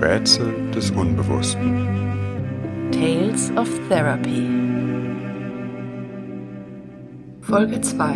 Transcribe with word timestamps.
Rätsel 0.00 0.70
des 0.74 0.90
Unbewussten. 0.92 1.86
Tales 2.90 3.52
of 3.56 3.68
Therapy. 3.88 4.48
Folge 7.42 7.80
2. 7.80 8.14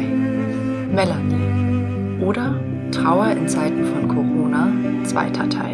Melanie. 0.95 2.23
Oder 2.25 2.59
Trauer 2.91 3.33
in 3.33 3.49
Zeiten 3.49 3.85
von 3.85 4.09
Corona, 4.09 4.73
zweiter 5.05 5.47
Teil. 5.49 5.74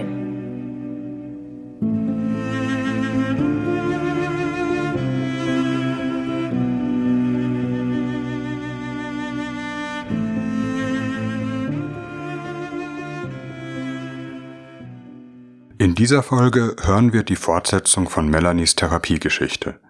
Dieser 16.01 16.23
Folge 16.23 16.77
hören 16.81 17.13
wir 17.13 17.25
die 17.25 17.37
Fortsetzung 17.37 18.09
von 18.09 18.27
Melanies 18.27 18.75
Therapiegeschichte. 18.75 19.83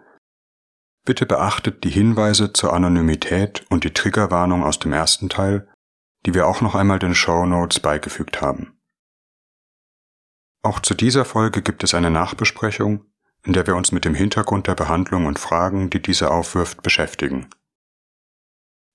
Bitte 1.07 1.25
beachtet 1.25 1.85
die 1.85 1.91
Hinweise 1.91 2.53
zur 2.53 2.73
Anonymität 2.73 3.65
und 3.71 3.85
die 3.85 3.95
Triggerwarnung 3.95 4.65
aus 4.65 4.81
dem 4.81 4.93
ersten 4.93 5.29
Teil, 5.29 5.69
die 6.27 6.35
wir 6.35 6.49
auch 6.49 6.63
noch 6.63 6.75
einmal 6.75 6.99
den 6.99 7.15
Show 7.15 7.47
Notes 7.47 7.79
beigefügt 7.79 8.41
haben. 8.41 8.77
Auch 10.65 10.81
zu 10.81 10.95
dieser 10.95 11.25
Folge 11.25 11.63
gibt 11.63 11.85
es 11.85 11.95
eine 11.95 12.11
Nachbesprechung, 12.11 13.05
in 13.45 13.53
der 13.53 13.69
wir 13.69 13.77
uns 13.77 13.93
mit 13.93 14.05
dem 14.05 14.17
Hintergrund 14.17 14.67
der 14.67 14.75
Behandlung 14.75 15.27
und 15.27 15.39
Fragen, 15.39 15.91
die 15.91 16.03
diese 16.03 16.33
aufwirft, 16.33 16.83
beschäftigen. 16.83 17.49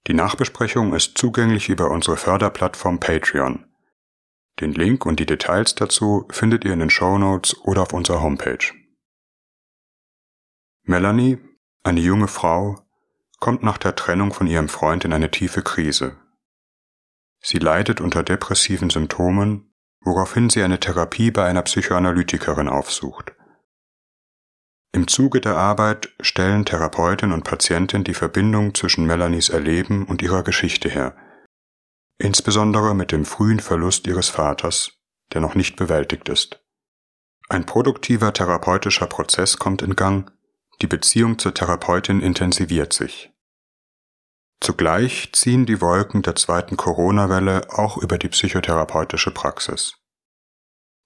Die 0.07 0.13
Nachbesprechung 0.13 0.93
ist 0.93 1.17
zugänglich 1.17 1.69
über 1.69 1.91
unsere 1.91 2.17
Förderplattform 2.17 2.99
Patreon. 2.99 3.65
Den 4.59 4.71
Link 4.71 5.05
und 5.05 5.19
die 5.19 5.25
Details 5.25 5.75
dazu 5.75 6.25
findet 6.29 6.63
ihr 6.63 6.73
in 6.73 6.79
den 6.79 6.89
Show 6.89 7.17
Notes 7.17 7.57
oder 7.63 7.81
auf 7.81 7.93
unserer 7.93 8.21
Homepage. 8.21 8.73
Melanie, 10.83 11.39
eine 11.83 11.99
junge 11.99 12.27
Frau, 12.27 12.79
kommt 13.39 13.63
nach 13.63 13.77
der 13.77 13.95
Trennung 13.95 14.31
von 14.33 14.47
ihrem 14.47 14.69
Freund 14.69 15.03
in 15.03 15.13
eine 15.13 15.29
tiefe 15.29 15.61
Krise. 15.61 16.17
Sie 17.41 17.59
leidet 17.59 18.01
unter 18.01 18.23
depressiven 18.23 18.89
Symptomen, 18.89 19.73
woraufhin 20.01 20.49
sie 20.49 20.63
eine 20.63 20.79
Therapie 20.79 21.31
bei 21.31 21.45
einer 21.45 21.63
Psychoanalytikerin 21.63 22.69
aufsucht. 22.69 23.33
Im 24.93 25.07
Zuge 25.07 25.41
der 25.41 25.57
Arbeit 25.57 26.15
stellen 26.21 26.63
Therapeutin 26.63 27.33
und 27.33 27.43
Patientin 27.43 28.05
die 28.05 28.13
Verbindung 28.13 28.73
zwischen 28.73 29.05
Melanies 29.05 29.49
Erleben 29.49 30.05
und 30.05 30.21
ihrer 30.21 30.43
Geschichte 30.43 30.87
her, 30.87 31.17
insbesondere 32.17 32.93
mit 32.93 33.11
dem 33.11 33.25
frühen 33.25 33.59
Verlust 33.59 34.07
ihres 34.07 34.29
Vaters, 34.29 34.91
der 35.33 35.41
noch 35.41 35.55
nicht 35.55 35.75
bewältigt 35.75 36.29
ist. 36.29 36.61
Ein 37.49 37.65
produktiver 37.65 38.33
therapeutischer 38.33 39.07
Prozess 39.07 39.57
kommt 39.57 39.81
in 39.81 39.95
Gang, 39.95 40.31
die 40.81 40.87
Beziehung 40.87 41.37
zur 41.39 41.53
Therapeutin 41.53 42.21
intensiviert 42.21 42.93
sich. 42.93 43.31
Zugleich 44.61 45.31
ziehen 45.33 45.65
die 45.65 45.81
Wolken 45.81 46.21
der 46.21 46.35
zweiten 46.35 46.75
Corona-Welle 46.77 47.69
auch 47.69 47.97
über 47.97 48.17
die 48.17 48.29
psychotherapeutische 48.29 49.31
Praxis. 49.31 49.95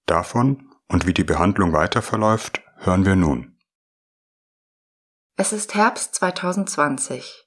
Davon 0.06 0.72
und 0.88 1.06
wie 1.06 1.14
die 1.14 1.24
Behandlung 1.24 1.72
weiter 1.72 2.02
verläuft, 2.02 2.62
hören 2.76 3.04
wir 3.04 3.16
nun. 3.16 3.58
Es 5.36 5.52
ist 5.52 5.74
Herbst 5.74 6.14
2020. 6.16 7.39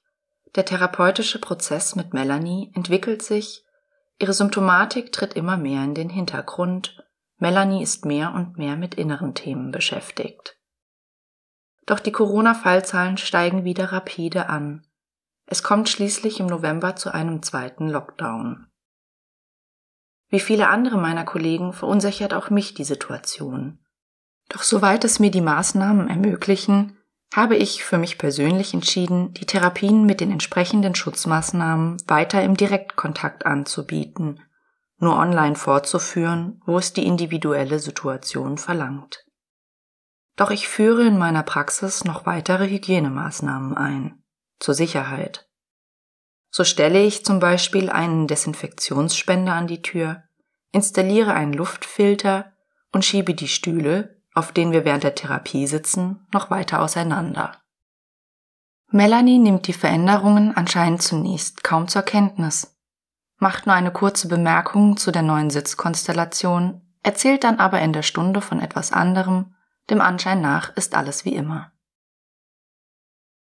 Der 0.54 0.64
therapeutische 0.64 1.40
Prozess 1.40 1.96
mit 1.96 2.14
Melanie 2.14 2.70
entwickelt 2.74 3.22
sich, 3.22 3.64
ihre 4.18 4.32
Symptomatik 4.32 5.10
tritt 5.10 5.34
immer 5.34 5.56
mehr 5.56 5.82
in 5.82 5.94
den 5.94 6.10
Hintergrund, 6.10 7.04
Melanie 7.38 7.82
ist 7.82 8.04
mehr 8.04 8.32
und 8.32 8.56
mehr 8.56 8.76
mit 8.76 8.94
inneren 8.94 9.34
Themen 9.34 9.72
beschäftigt. 9.72 10.56
Doch 11.86 11.98
die 11.98 12.12
Corona-Fallzahlen 12.12 13.18
steigen 13.18 13.64
wieder 13.64 13.92
rapide 13.92 14.48
an. 14.48 14.86
Es 15.46 15.62
kommt 15.62 15.88
schließlich 15.88 16.40
im 16.40 16.46
November 16.46 16.96
zu 16.96 17.12
einem 17.12 17.42
zweiten 17.42 17.88
Lockdown. 17.88 18.68
Wie 20.28 20.40
viele 20.40 20.68
andere 20.68 20.96
meiner 20.96 21.24
Kollegen 21.24 21.72
verunsichert 21.72 22.32
auch 22.32 22.48
mich 22.48 22.74
die 22.74 22.84
Situation. 22.84 23.78
Doch 24.48 24.62
soweit 24.62 25.04
es 25.04 25.18
mir 25.18 25.30
die 25.30 25.40
Maßnahmen 25.40 26.08
ermöglichen, 26.08 26.98
habe 27.32 27.56
ich 27.56 27.84
für 27.84 27.98
mich 27.98 28.18
persönlich 28.18 28.74
entschieden, 28.74 29.32
die 29.34 29.46
Therapien 29.46 30.04
mit 30.06 30.20
den 30.20 30.30
entsprechenden 30.30 30.94
Schutzmaßnahmen 30.94 32.02
weiter 32.06 32.42
im 32.42 32.56
Direktkontakt 32.56 33.46
anzubieten, 33.46 34.40
nur 34.98 35.16
online 35.16 35.56
fortzuführen, 35.56 36.60
wo 36.64 36.78
es 36.78 36.92
die 36.92 37.06
individuelle 37.06 37.78
Situation 37.78 38.58
verlangt. 38.58 39.24
Doch 40.36 40.50
ich 40.50 40.68
führe 40.68 41.06
in 41.06 41.18
meiner 41.18 41.42
Praxis 41.42 42.04
noch 42.04 42.26
weitere 42.26 42.68
Hygienemaßnahmen 42.68 43.76
ein, 43.76 44.22
zur 44.58 44.74
Sicherheit. 44.74 45.48
So 46.50 46.64
stelle 46.64 47.02
ich 47.02 47.24
zum 47.24 47.40
Beispiel 47.40 47.90
einen 47.90 48.26
Desinfektionsspender 48.26 49.52
an 49.52 49.66
die 49.66 49.82
Tür, 49.82 50.22
installiere 50.70 51.34
einen 51.34 51.52
Luftfilter 51.52 52.52
und 52.92 53.04
schiebe 53.04 53.34
die 53.34 53.48
Stühle, 53.48 54.13
auf 54.34 54.52
denen 54.52 54.72
wir 54.72 54.84
während 54.84 55.04
der 55.04 55.14
Therapie 55.14 55.66
sitzen, 55.66 56.26
noch 56.32 56.50
weiter 56.50 56.82
auseinander. 56.82 57.56
Melanie 58.90 59.38
nimmt 59.38 59.66
die 59.66 59.72
Veränderungen 59.72 60.56
anscheinend 60.56 61.02
zunächst 61.02 61.64
kaum 61.64 61.88
zur 61.88 62.02
Kenntnis, 62.02 62.76
macht 63.38 63.66
nur 63.66 63.74
eine 63.74 63.92
kurze 63.92 64.28
Bemerkung 64.28 64.96
zu 64.96 65.10
der 65.10 65.22
neuen 65.22 65.50
Sitzkonstellation, 65.50 66.80
erzählt 67.02 67.44
dann 67.44 67.58
aber 67.58 67.80
in 67.80 67.92
der 67.92 68.02
Stunde 68.02 68.40
von 68.40 68.60
etwas 68.60 68.92
anderem, 68.92 69.54
dem 69.90 70.00
Anschein 70.00 70.40
nach 70.40 70.74
ist 70.76 70.94
alles 70.94 71.24
wie 71.24 71.34
immer. 71.34 71.72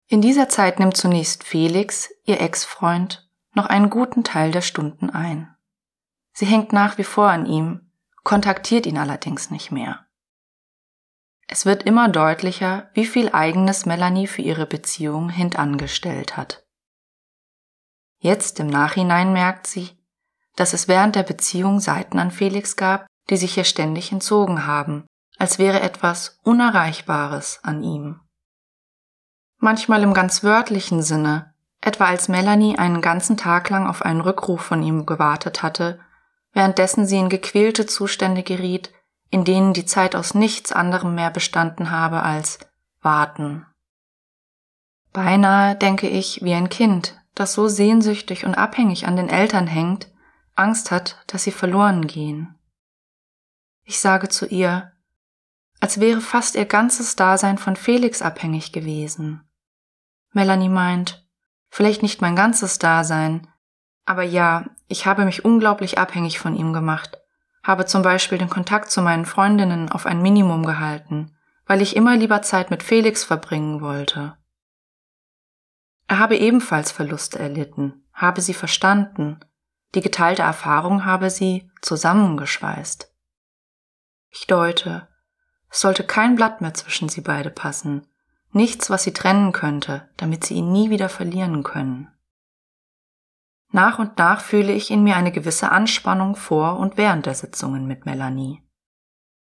In 0.06 0.22
dieser 0.22 0.48
Zeit 0.48 0.78
nimmt 0.78 0.96
zunächst 0.96 1.44
Felix, 1.44 2.10
ihr 2.24 2.40
Ex-Freund, 2.40 3.28
noch 3.52 3.66
einen 3.66 3.90
guten 3.90 4.24
Teil 4.24 4.52
der 4.52 4.62
Stunden 4.62 5.10
ein. 5.10 5.54
Sie 6.32 6.46
hängt 6.46 6.72
nach 6.72 6.96
wie 6.96 7.04
vor 7.04 7.28
an 7.28 7.44
ihm, 7.44 7.90
kontaktiert 8.22 8.86
ihn 8.86 8.96
allerdings 8.96 9.50
nicht 9.50 9.70
mehr. 9.70 10.07
Es 11.50 11.64
wird 11.64 11.82
immer 11.84 12.08
deutlicher, 12.10 12.90
wie 12.92 13.06
viel 13.06 13.30
eigenes 13.32 13.86
Melanie 13.86 14.26
für 14.26 14.42
ihre 14.42 14.66
Beziehung 14.66 15.30
hintangestellt 15.30 16.36
hat. 16.36 16.66
Jetzt 18.20 18.60
im 18.60 18.66
Nachhinein 18.66 19.32
merkt 19.32 19.66
sie, 19.66 19.90
dass 20.56 20.74
es 20.74 20.88
während 20.88 21.16
der 21.16 21.22
Beziehung 21.22 21.80
Seiten 21.80 22.18
an 22.18 22.30
Felix 22.30 22.76
gab, 22.76 23.06
die 23.30 23.38
sich 23.38 23.56
ihr 23.56 23.64
ständig 23.64 24.12
entzogen 24.12 24.66
haben, 24.66 25.06
als 25.38 25.58
wäre 25.58 25.80
etwas 25.80 26.38
Unerreichbares 26.42 27.60
an 27.62 27.82
ihm. 27.82 28.20
Manchmal 29.58 30.02
im 30.02 30.12
ganz 30.14 30.44
wörtlichen 30.44 31.02
Sinne, 31.02 31.54
etwa 31.80 32.06
als 32.06 32.28
Melanie 32.28 32.76
einen 32.78 33.00
ganzen 33.00 33.36
Tag 33.36 33.70
lang 33.70 33.86
auf 33.86 34.02
einen 34.02 34.20
Rückruf 34.20 34.60
von 34.60 34.82
ihm 34.82 35.06
gewartet 35.06 35.62
hatte, 35.62 36.00
währenddessen 36.52 37.06
sie 37.06 37.18
in 37.18 37.28
gequälte 37.28 37.86
Zustände 37.86 38.42
geriet, 38.42 38.92
in 39.30 39.44
denen 39.44 39.72
die 39.72 39.84
Zeit 39.84 40.16
aus 40.16 40.34
nichts 40.34 40.72
anderem 40.72 41.14
mehr 41.14 41.30
bestanden 41.30 41.90
habe 41.90 42.22
als 42.22 42.58
warten. 43.00 43.66
Beinahe 45.12 45.76
denke 45.76 46.08
ich 46.08 46.42
wie 46.42 46.54
ein 46.54 46.68
Kind, 46.68 47.18
das 47.34 47.52
so 47.52 47.68
sehnsüchtig 47.68 48.44
und 48.44 48.54
abhängig 48.54 49.06
an 49.06 49.16
den 49.16 49.28
Eltern 49.28 49.66
hängt, 49.66 50.10
Angst 50.54 50.90
hat, 50.90 51.22
dass 51.26 51.44
sie 51.44 51.52
verloren 51.52 52.06
gehen. 52.06 52.58
Ich 53.84 54.00
sage 54.00 54.28
zu 54.28 54.46
ihr, 54.46 54.92
als 55.80 56.00
wäre 56.00 56.20
fast 56.20 56.56
ihr 56.56 56.66
ganzes 56.66 57.16
Dasein 57.16 57.58
von 57.58 57.76
Felix 57.76 58.22
abhängig 58.22 58.72
gewesen. 58.72 59.48
Melanie 60.32 60.68
meint, 60.68 61.26
vielleicht 61.70 62.02
nicht 62.02 62.20
mein 62.20 62.36
ganzes 62.36 62.78
Dasein, 62.78 63.46
aber 64.04 64.22
ja, 64.22 64.64
ich 64.88 65.06
habe 65.06 65.24
mich 65.24 65.44
unglaublich 65.44 65.98
abhängig 65.98 66.38
von 66.38 66.56
ihm 66.56 66.72
gemacht, 66.72 67.17
habe 67.68 67.84
zum 67.84 68.00
Beispiel 68.00 68.38
den 68.38 68.48
Kontakt 68.48 68.90
zu 68.90 69.02
meinen 69.02 69.26
Freundinnen 69.26 69.92
auf 69.92 70.06
ein 70.06 70.22
Minimum 70.22 70.64
gehalten, 70.64 71.36
weil 71.66 71.82
ich 71.82 71.96
immer 71.96 72.16
lieber 72.16 72.40
Zeit 72.40 72.70
mit 72.70 72.82
Felix 72.82 73.24
verbringen 73.24 73.82
wollte. 73.82 74.38
Er 76.06 76.18
habe 76.18 76.38
ebenfalls 76.38 76.90
Verluste 76.90 77.38
erlitten, 77.38 78.06
habe 78.14 78.40
sie 78.40 78.54
verstanden, 78.54 79.40
die 79.94 80.00
geteilte 80.00 80.40
Erfahrung 80.40 81.04
habe 81.04 81.28
sie 81.28 81.70
zusammengeschweißt. 81.82 83.12
Ich 84.30 84.46
deute, 84.46 85.06
es 85.70 85.82
sollte 85.82 86.04
kein 86.04 86.36
Blatt 86.36 86.62
mehr 86.62 86.72
zwischen 86.72 87.10
sie 87.10 87.20
beide 87.20 87.50
passen, 87.50 88.06
nichts, 88.50 88.88
was 88.88 89.02
sie 89.02 89.12
trennen 89.12 89.52
könnte, 89.52 90.08
damit 90.16 90.42
sie 90.42 90.54
ihn 90.54 90.72
nie 90.72 90.88
wieder 90.88 91.10
verlieren 91.10 91.62
können. 91.64 92.08
Nach 93.70 93.98
und 93.98 94.18
nach 94.18 94.40
fühle 94.40 94.72
ich 94.72 94.90
in 94.90 95.02
mir 95.02 95.16
eine 95.16 95.32
gewisse 95.32 95.70
Anspannung 95.70 96.36
vor 96.36 96.78
und 96.78 96.96
während 96.96 97.26
der 97.26 97.34
Sitzungen 97.34 97.86
mit 97.86 98.06
Melanie. 98.06 98.62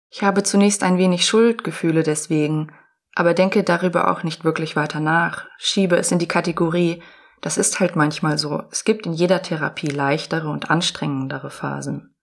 Ich 0.10 0.24
habe 0.24 0.44
zunächst 0.44 0.84
ein 0.84 0.98
wenig 0.98 1.26
Schuldgefühle 1.26 2.04
deswegen, 2.04 2.72
aber 3.14 3.34
denke 3.34 3.64
darüber 3.64 4.10
auch 4.10 4.24
nicht 4.24 4.44
wirklich 4.44 4.76
weiter 4.76 5.00
nach, 5.00 5.46
schiebe 5.58 5.98
es 5.98 6.12
in 6.12 6.20
die 6.20 6.28
Kategorie, 6.28 7.04
das 7.42 7.58
ist 7.58 7.80
halt 7.80 7.96
manchmal 7.96 8.38
so, 8.38 8.64
es 8.72 8.84
gibt 8.84 9.06
in 9.06 9.14
jeder 9.14 9.42
Therapie 9.42 9.88
leichtere 9.88 10.50
und 10.50 10.72
anstrengendere 10.72 11.52
Phasen. 11.52 12.16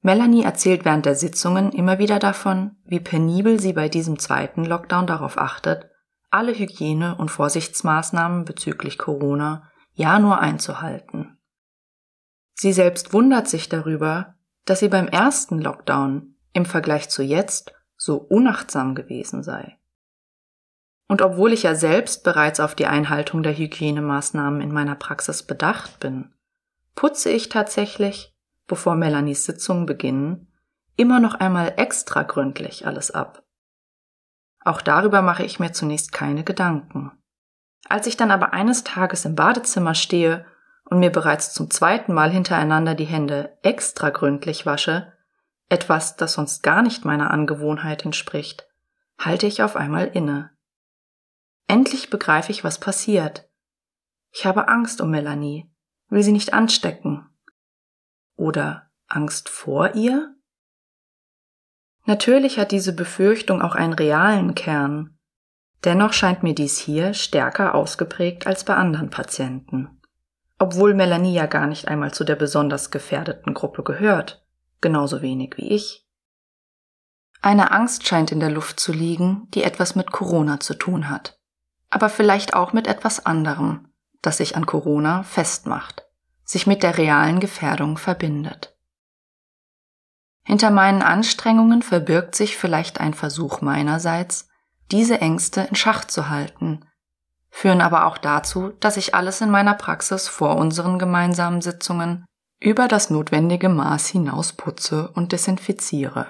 Melanie 0.00 0.44
erzählt 0.44 0.84
während 0.84 1.06
der 1.06 1.16
Sitzungen 1.16 1.72
immer 1.72 1.98
wieder 1.98 2.20
davon, 2.20 2.76
wie 2.84 3.00
penibel 3.00 3.58
sie 3.58 3.72
bei 3.72 3.88
diesem 3.88 4.18
zweiten 4.18 4.64
Lockdown 4.64 5.08
darauf 5.08 5.38
achtet, 5.38 5.90
alle 6.30 6.52
Hygiene- 6.52 7.16
und 7.16 7.30
Vorsichtsmaßnahmen 7.30 8.44
bezüglich 8.44 8.98
Corona 8.98 9.67
ja 9.98 10.18
nur 10.18 10.38
einzuhalten. 10.38 11.38
Sie 12.54 12.72
selbst 12.72 13.12
wundert 13.12 13.48
sich 13.48 13.68
darüber, 13.68 14.36
dass 14.64 14.80
sie 14.80 14.88
beim 14.88 15.08
ersten 15.08 15.60
Lockdown 15.60 16.36
im 16.52 16.64
Vergleich 16.64 17.08
zu 17.08 17.22
jetzt 17.22 17.74
so 17.96 18.16
unachtsam 18.16 18.94
gewesen 18.94 19.42
sei. 19.42 19.78
Und 21.08 21.22
obwohl 21.22 21.52
ich 21.52 21.64
ja 21.64 21.74
selbst 21.74 22.22
bereits 22.22 22.60
auf 22.60 22.74
die 22.74 22.86
Einhaltung 22.86 23.42
der 23.42 23.56
Hygienemaßnahmen 23.56 24.60
in 24.60 24.72
meiner 24.72 24.94
Praxis 24.94 25.42
bedacht 25.42 26.00
bin, 26.00 26.34
putze 26.94 27.30
ich 27.30 27.48
tatsächlich, 27.48 28.36
bevor 28.66 28.94
Melanies 28.94 29.44
Sitzungen 29.44 29.86
beginnen, 29.86 30.52
immer 30.96 31.18
noch 31.18 31.34
einmal 31.34 31.74
extra 31.76 32.22
gründlich 32.22 32.86
alles 32.86 33.10
ab. 33.10 33.42
Auch 34.64 34.82
darüber 34.82 35.22
mache 35.22 35.44
ich 35.44 35.58
mir 35.58 35.72
zunächst 35.72 36.12
keine 36.12 36.44
Gedanken. 36.44 37.12
Als 37.86 38.06
ich 38.06 38.16
dann 38.16 38.30
aber 38.30 38.52
eines 38.52 38.84
Tages 38.84 39.24
im 39.24 39.34
Badezimmer 39.34 39.94
stehe 39.94 40.46
und 40.84 40.98
mir 40.98 41.10
bereits 41.10 41.52
zum 41.52 41.70
zweiten 41.70 42.12
Mal 42.12 42.30
hintereinander 42.30 42.94
die 42.94 43.04
Hände 43.04 43.56
extra 43.62 44.10
gründlich 44.10 44.66
wasche, 44.66 45.12
etwas, 45.68 46.16
das 46.16 46.34
sonst 46.34 46.62
gar 46.62 46.82
nicht 46.82 47.04
meiner 47.04 47.30
Angewohnheit 47.30 48.04
entspricht, 48.04 48.66
halte 49.18 49.46
ich 49.46 49.62
auf 49.62 49.76
einmal 49.76 50.06
inne. 50.06 50.50
Endlich 51.66 52.08
begreife 52.08 52.50
ich, 52.50 52.64
was 52.64 52.80
passiert. 52.80 53.48
Ich 54.32 54.46
habe 54.46 54.68
Angst 54.68 55.00
um 55.00 55.10
Melanie, 55.10 55.70
will 56.08 56.22
sie 56.22 56.32
nicht 56.32 56.54
anstecken. 56.54 57.28
Oder 58.36 58.90
Angst 59.06 59.48
vor 59.48 59.94
ihr? 59.94 60.34
Natürlich 62.04 62.58
hat 62.58 62.72
diese 62.72 62.94
Befürchtung 62.94 63.60
auch 63.60 63.74
einen 63.74 63.92
realen 63.92 64.54
Kern. 64.54 65.17
Dennoch 65.84 66.12
scheint 66.12 66.42
mir 66.42 66.54
dies 66.54 66.78
hier 66.78 67.14
stärker 67.14 67.74
ausgeprägt 67.74 68.46
als 68.46 68.64
bei 68.64 68.74
anderen 68.74 69.10
Patienten. 69.10 70.00
Obwohl 70.58 70.94
Melanie 70.94 71.34
ja 71.34 71.46
gar 71.46 71.66
nicht 71.66 71.86
einmal 71.86 72.12
zu 72.12 72.24
der 72.24 72.34
besonders 72.34 72.90
gefährdeten 72.90 73.54
Gruppe 73.54 73.84
gehört, 73.84 74.44
genauso 74.80 75.22
wenig 75.22 75.54
wie 75.56 75.68
ich. 75.68 76.04
Eine 77.40 77.70
Angst 77.70 78.06
scheint 78.06 78.32
in 78.32 78.40
der 78.40 78.50
Luft 78.50 78.80
zu 78.80 78.92
liegen, 78.92 79.46
die 79.54 79.62
etwas 79.62 79.94
mit 79.94 80.10
Corona 80.10 80.58
zu 80.58 80.74
tun 80.74 81.08
hat, 81.08 81.38
aber 81.90 82.08
vielleicht 82.08 82.54
auch 82.54 82.72
mit 82.72 82.88
etwas 82.88 83.24
anderem, 83.24 83.92
das 84.22 84.38
sich 84.38 84.56
an 84.56 84.66
Corona 84.66 85.22
festmacht, 85.22 86.04
sich 86.42 86.66
mit 86.66 86.82
der 86.82 86.98
realen 86.98 87.38
Gefährdung 87.38 87.96
verbindet. 87.96 88.76
Hinter 90.42 90.70
meinen 90.70 91.02
Anstrengungen 91.02 91.82
verbirgt 91.82 92.34
sich 92.34 92.56
vielleicht 92.56 93.00
ein 93.00 93.14
Versuch 93.14 93.60
meinerseits, 93.60 94.47
diese 94.90 95.20
Ängste 95.20 95.62
in 95.62 95.74
Schach 95.74 96.04
zu 96.04 96.28
halten, 96.28 96.84
führen 97.50 97.80
aber 97.80 98.06
auch 98.06 98.18
dazu, 98.18 98.72
dass 98.80 98.96
ich 98.96 99.14
alles 99.14 99.40
in 99.40 99.50
meiner 99.50 99.74
Praxis 99.74 100.28
vor 100.28 100.56
unseren 100.56 100.98
gemeinsamen 100.98 101.60
Sitzungen 101.60 102.24
über 102.60 102.88
das 102.88 103.10
notwendige 103.10 103.68
Maß 103.68 104.08
hinaus 104.08 104.52
putze 104.52 105.08
und 105.08 105.32
desinfiziere. 105.32 106.26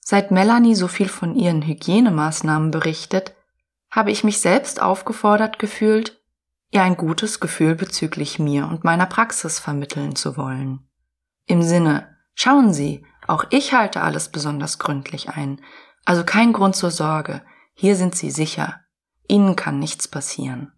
Seit 0.00 0.30
Melanie 0.30 0.74
so 0.74 0.88
viel 0.88 1.08
von 1.08 1.34
ihren 1.34 1.62
Hygienemaßnahmen 1.62 2.70
berichtet, 2.70 3.34
habe 3.90 4.10
ich 4.10 4.24
mich 4.24 4.40
selbst 4.40 4.82
aufgefordert 4.82 5.58
gefühlt, 5.58 6.20
ihr 6.70 6.82
ein 6.82 6.96
gutes 6.96 7.40
Gefühl 7.40 7.74
bezüglich 7.76 8.38
mir 8.38 8.66
und 8.66 8.84
meiner 8.84 9.06
Praxis 9.06 9.60
vermitteln 9.60 10.16
zu 10.16 10.36
wollen. 10.36 10.88
Im 11.46 11.62
Sinne, 11.62 12.16
schauen 12.34 12.72
Sie, 12.72 13.06
auch 13.26 13.44
ich 13.50 13.72
halte 13.72 14.02
alles 14.02 14.30
besonders 14.30 14.78
gründlich 14.78 15.30
ein, 15.30 15.60
also 16.04 16.24
kein 16.24 16.52
Grund 16.52 16.76
zur 16.76 16.90
Sorge, 16.90 17.44
hier 17.74 17.96
sind 17.96 18.14
Sie 18.14 18.30
sicher, 18.30 18.80
Ihnen 19.26 19.56
kann 19.56 19.78
nichts 19.78 20.08
passieren. 20.08 20.72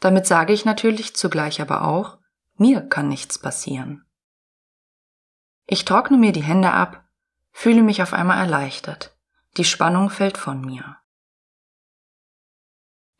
Damit 0.00 0.26
sage 0.26 0.52
ich 0.52 0.64
natürlich 0.64 1.16
zugleich 1.16 1.60
aber 1.60 1.82
auch, 1.82 2.18
mir 2.56 2.82
kann 2.82 3.08
nichts 3.08 3.38
passieren. 3.38 4.04
Ich 5.66 5.84
trockne 5.84 6.16
mir 6.16 6.32
die 6.32 6.42
Hände 6.42 6.72
ab, 6.72 7.04
fühle 7.52 7.82
mich 7.82 8.02
auf 8.02 8.12
einmal 8.12 8.38
erleichtert. 8.38 9.16
Die 9.56 9.64
Spannung 9.64 10.10
fällt 10.10 10.38
von 10.38 10.60
mir. 10.60 10.96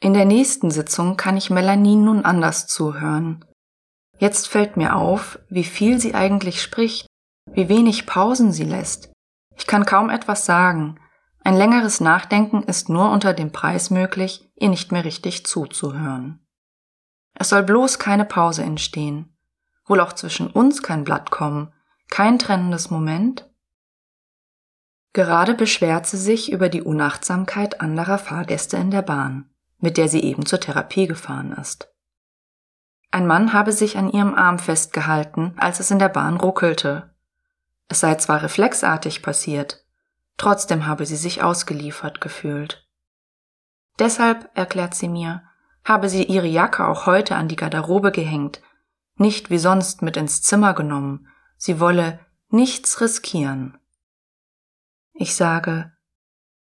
In 0.00 0.14
der 0.14 0.24
nächsten 0.24 0.70
Sitzung 0.70 1.16
kann 1.16 1.36
ich 1.36 1.50
Melanie 1.50 1.96
nun 1.96 2.24
anders 2.24 2.66
zuhören. 2.68 3.44
Jetzt 4.18 4.48
fällt 4.48 4.76
mir 4.76 4.94
auf, 4.94 5.40
wie 5.48 5.64
viel 5.64 5.98
sie 5.98 6.14
eigentlich 6.14 6.62
spricht, 6.62 7.06
wie 7.46 7.68
wenig 7.68 8.06
Pausen 8.06 8.52
sie 8.52 8.64
lässt. 8.64 9.12
Ich 9.58 9.66
kann 9.66 9.84
kaum 9.84 10.08
etwas 10.08 10.46
sagen. 10.46 10.99
Ein 11.44 11.56
längeres 11.56 12.00
Nachdenken 12.00 12.62
ist 12.62 12.88
nur 12.88 13.10
unter 13.10 13.34
dem 13.34 13.52
Preis 13.52 13.90
möglich, 13.90 14.49
ihr 14.56 14.69
nicht 14.69 14.93
mehr 14.93 15.05
richtig 15.05 15.44
zuzuhören. 15.44 16.46
Es 17.34 17.50
soll 17.50 17.64
bloß 17.64 17.99
keine 17.99 18.25
Pause 18.25 18.62
entstehen, 18.62 19.37
wohl 19.87 20.00
auch 20.00 20.12
zwischen 20.12 20.49
uns 20.49 20.82
kein 20.82 21.05
Blatt 21.05 21.31
kommen, 21.31 21.72
kein 22.08 22.38
trennendes 22.38 22.90
Moment. 22.90 23.49
Gerade 25.12 25.55
beschwert 25.55 26.06
sie 26.06 26.19
sich 26.19 26.52
über 26.52 26.69
die 26.69 26.82
Unachtsamkeit 26.82 27.81
anderer 27.81 28.19
Fahrgäste 28.19 28.76
in 28.76 28.90
der 28.90 29.02
Bahn, 29.02 29.50
mit 29.78 29.96
der 29.96 30.08
sie 30.08 30.22
eben 30.22 30.46
zur 30.46 30.61
Therapie 30.61 31.06
gefahren 31.06 31.52
ist. 31.52 31.93
Ein 33.11 33.26
Mann 33.26 33.52
habe 33.52 33.72
sich 33.72 33.96
an 33.96 34.11
ihrem 34.11 34.34
Arm 34.34 34.58
festgehalten, 34.58 35.54
als 35.56 35.81
es 35.81 35.90
in 35.90 35.99
der 35.99 36.11
Bahn 36.11 36.37
ruckelte. 36.37 37.14
Es 37.88 38.00
sei 38.00 38.14
zwar 38.17 38.43
reflexartig 38.43 39.23
passiert, 39.23 39.85
trotzdem 40.37 40.87
habe 40.87 41.06
sie 41.06 41.17
sich 41.17 41.43
ausgeliefert 41.43 42.20
gefühlt. 42.20 42.87
Deshalb, 43.99 44.50
erklärt 44.55 44.94
sie 44.94 45.08
mir, 45.08 45.43
habe 45.85 46.08
sie 46.08 46.25
ihre 46.25 46.46
Jacke 46.46 46.87
auch 46.87 47.06
heute 47.06 47.35
an 47.35 47.49
die 47.49 47.56
Garderobe 47.56 48.12
gehängt, 48.12 48.61
nicht 49.17 49.50
wie 49.50 49.58
sonst 49.58 50.02
mit 50.02 50.17
ins 50.17 50.43
Zimmer 50.43 50.75
genommen, 50.75 51.29
sie 51.56 51.81
wolle 51.81 52.20
nichts 52.50 53.00
riskieren. 53.00 53.79
Ich 55.12 55.35
sage, 55.35 55.93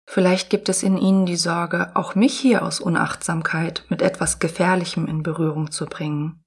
vielleicht 0.06 0.50
gibt 0.50 0.70
es 0.70 0.82
in 0.82 0.98
Ihnen 0.98 1.26
die 1.26 1.36
Sorge, 1.36 1.92
auch 1.96 2.16
mich 2.16 2.40
hier 2.40 2.64
aus 2.64 2.80
Unachtsamkeit 2.80 3.84
mit 3.90 4.02
etwas 4.02 4.40
Gefährlichem 4.40 5.08
in 5.08 5.24
Berührung 5.24 5.72
zu 5.72 5.86
bringen. 5.86 6.44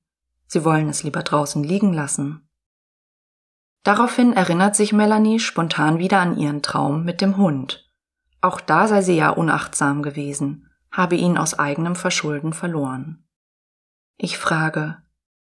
Sie 0.47 0.65
wollen 0.65 0.89
es 0.89 1.03
lieber 1.03 1.23
draußen 1.23 1.63
liegen 1.63 1.93
lassen. 1.93 2.48
Daraufhin 3.89 4.35
erinnert 4.35 4.77
sich 4.77 4.93
Melanie 4.93 5.41
spontan 5.41 5.99
wieder 5.99 6.21
an 6.21 6.37
ihren 6.37 6.61
Traum 6.61 7.07
mit 7.07 7.23
dem 7.23 7.39
Hund. 7.39 7.91
Auch 8.43 8.61
da 8.61 8.87
sei 8.87 9.01
sie 9.01 9.17
ja 9.17 9.31
unachtsam 9.31 10.03
gewesen, 10.03 10.69
habe 10.93 11.17
ihn 11.17 11.39
aus 11.39 11.59
eigenem 11.59 11.97
Verschulden 11.97 12.53
verloren. 12.53 13.25
Ich 14.19 14.37
frage, 14.37 14.99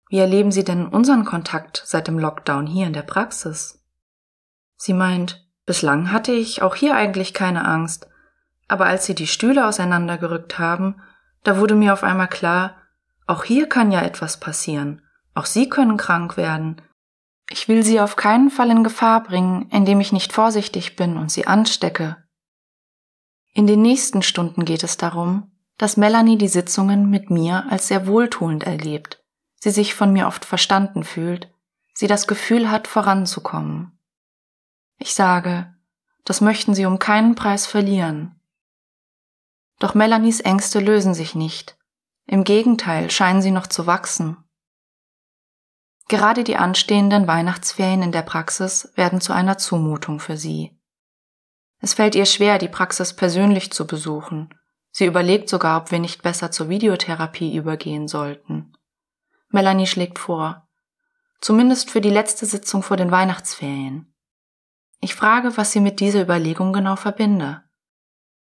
wie 0.10 0.20
erleben 0.20 0.52
Sie 0.52 0.64
denn 0.64 0.86
unseren 0.86 1.26
Kontakt 1.26 1.82
seit 1.84 2.08
dem 2.08 2.20
Lockdown 2.20 2.68
hier 2.68 2.86
in 2.86 2.94
der 2.94 3.02
Praxis? 3.02 3.84
Sie 4.76 4.94
meint, 4.94 5.44
bislang 5.66 6.12
hatte 6.12 6.32
ich 6.32 6.62
auch 6.62 6.76
hier 6.76 6.96
eigentlich 6.96 7.34
keine 7.34 7.66
Angst, 7.66 8.08
aber 8.68 8.86
als 8.86 9.08
Sie 9.08 9.16
die 9.16 9.26
Stühle 9.26 9.66
auseinandergerückt 9.66 10.60
haben, 10.60 11.02
da 11.44 11.58
wurde 11.58 11.74
mir 11.74 11.92
auf 11.92 12.04
einmal 12.04 12.28
klar, 12.28 12.76
auch 13.26 13.46
hier 13.46 13.68
kann 13.68 13.92
ja 13.92 14.04
etwas 14.04 14.40
passieren, 14.40 15.02
auch 15.34 15.48
Sie 15.48 15.70
können 15.70 15.98
krank 15.98 16.38
werden. 16.38 16.84
Ich 17.50 17.68
will 17.68 17.84
Sie 17.84 18.00
auf 18.00 18.16
keinen 18.16 18.50
Fall 18.50 18.70
in 18.72 18.84
Gefahr 18.84 19.24
bringen, 19.24 19.70
indem 19.70 20.00
ich 20.02 20.12
nicht 20.12 20.34
vorsichtig 20.34 20.96
bin 20.96 21.18
und 21.18 21.32
Sie 21.32 21.48
anstecke. 21.48 22.18
In 23.54 23.68
den 23.68 23.82
nächsten 23.82 24.22
Stunden 24.22 24.66
geht 24.66 24.84
es 24.84 24.98
darum, 24.98 25.52
dass 25.78 25.98
Melanie 25.98 26.38
die 26.38 26.48
Sitzungen 26.48 27.10
mit 27.10 27.30
mir 27.30 27.66
als 27.70 27.88
sehr 27.88 28.08
wohltuend 28.08 28.64
erlebt, 28.64 29.24
sie 29.56 29.72
sich 29.72 29.94
von 29.94 30.12
mir 30.12 30.28
oft 30.28 30.46
verstanden 30.46 31.04
fühlt, 31.04 31.52
sie 31.94 32.08
das 32.08 32.28
Gefühl 32.28 32.70
hat, 32.70 32.88
voranzukommen. 32.88 34.00
Ich 35.00 35.14
sage, 35.14 35.74
das 36.26 36.42
möchten 36.42 36.74
sie 36.74 36.86
um 36.86 37.00
keinen 37.00 37.36
Preis 37.36 37.66
verlieren. 37.66 38.40
Doch 39.80 39.94
Melanies 39.94 40.40
Ängste 40.40 40.80
lösen 40.80 41.14
sich 41.14 41.36
nicht. 41.36 41.78
Im 42.26 42.44
Gegenteil 42.44 43.10
scheinen 43.12 43.42
sie 43.42 43.52
noch 43.52 43.68
zu 43.68 43.88
wachsen. 43.88 44.38
Gerade 46.08 46.44
die 46.44 46.56
anstehenden 46.56 47.28
Weihnachtsferien 47.28 48.02
in 48.02 48.12
der 48.12 48.22
Praxis 48.22 48.92
werden 48.96 49.20
zu 49.20 49.34
einer 49.34 49.58
Zumutung 49.58 50.20
für 50.20 50.38
sie. 50.38 50.78
Es 51.80 51.94
fällt 51.94 52.16
ihr 52.16 52.26
schwer, 52.26 52.58
die 52.58 52.70
Praxis 52.70 53.14
persönlich 53.14 53.72
zu 53.72 53.86
besuchen. 53.86 54.54
Sie 54.92 55.06
überlegt 55.06 55.50
sogar, 55.50 55.82
ob 55.82 55.92
wir 55.92 56.00
nicht 56.00 56.24
besser 56.24 56.50
zur 56.50 56.70
Videotherapie 56.70 57.56
übergehen 57.56 58.08
sollten. 58.08 58.74
Melanie 59.50 59.86
schlägt 59.86 60.18
vor. 60.18 60.68
Zumindest 61.40 61.92
für 61.92 62.02
die 62.02 62.10
letzte 62.10 62.46
Sitzung 62.46 62.82
vor 62.82 62.98
den 62.98 63.12
Weihnachtsferien. 63.12 64.14
Ich 65.00 65.14
frage, 65.14 65.56
was 65.58 65.72
sie 65.72 65.80
mit 65.82 66.00
dieser 66.00 66.22
Überlegung 66.22 66.74
genau 66.74 66.96
verbinde. 66.96 67.64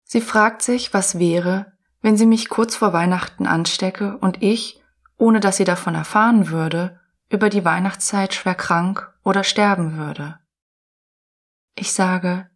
Sie 0.02 0.20
fragt 0.20 0.60
sich, 0.60 0.92
was 0.92 1.18
wäre, 1.18 1.72
wenn 2.02 2.18
sie 2.18 2.26
mich 2.26 2.50
kurz 2.50 2.76
vor 2.76 2.92
Weihnachten 2.92 3.46
anstecke 3.46 4.18
und 4.18 4.42
ich, 4.42 4.82
ohne 5.16 5.40
dass 5.40 5.56
sie 5.56 5.64
davon 5.64 5.94
erfahren 5.94 6.50
würde, 6.50 7.00
über 7.30 7.48
die 7.48 7.64
Weihnachtszeit 7.64 8.34
schwer 8.34 8.54
krank 8.54 9.12
oder 9.22 9.44
sterben 9.44 9.96
würde. 9.96 10.38
Ich 11.74 11.92
sage, 11.92 12.48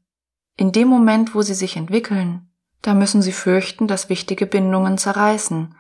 in 0.57 0.73
dem 0.73 0.89
Moment, 0.89 1.35
wo 1.35 1.43
sie 1.43 1.55
sich 1.55 1.77
entwickeln, 1.77 2.51
da 2.83 2.95
müssen 2.95 3.23
sie 3.23 3.33
fürchten, 3.33 3.89
dass 3.89 4.09
wichtige 4.09 4.47
Bindungen 4.47 4.99
zerreißen. 4.99 5.75